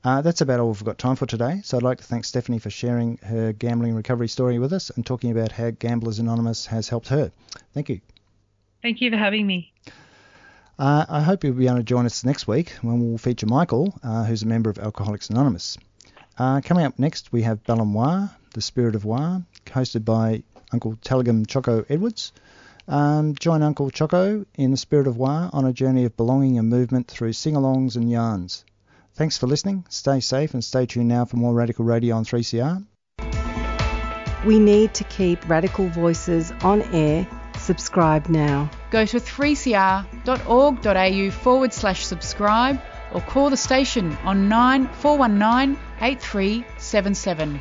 [0.04, 1.60] Uh, that's about all we've got time for today.
[1.62, 5.06] So I'd like to thank Stephanie for sharing her gambling recovery story with us and
[5.06, 7.30] talking about how Gamblers Anonymous has helped her.
[7.72, 8.00] Thank you.
[8.82, 9.72] Thank you for having me.
[10.78, 13.94] Uh, I hope you'll be able to join us next week when we'll feature Michael,
[14.02, 15.78] uh, who's a member of Alcoholics Anonymous.
[16.36, 21.46] Uh, coming up next, we have Balamwa, the Spirit of War, hosted by Uncle Telegum
[21.46, 22.32] Choco Edwards.
[22.88, 26.68] Um, join Uncle Choco in the spirit of Wa on a journey of belonging and
[26.68, 28.64] movement through sing-alongs and yarns.
[29.14, 29.84] Thanks for listening.
[29.88, 32.84] Stay safe and stay tuned now for more Radical Radio on 3CR.
[34.44, 37.28] We need to keep Radical Voices on air.
[37.58, 38.68] Subscribe now.
[38.90, 42.80] Go to 3cr.org.au forward slash subscribe
[43.14, 47.60] or call the station on 9419 8377.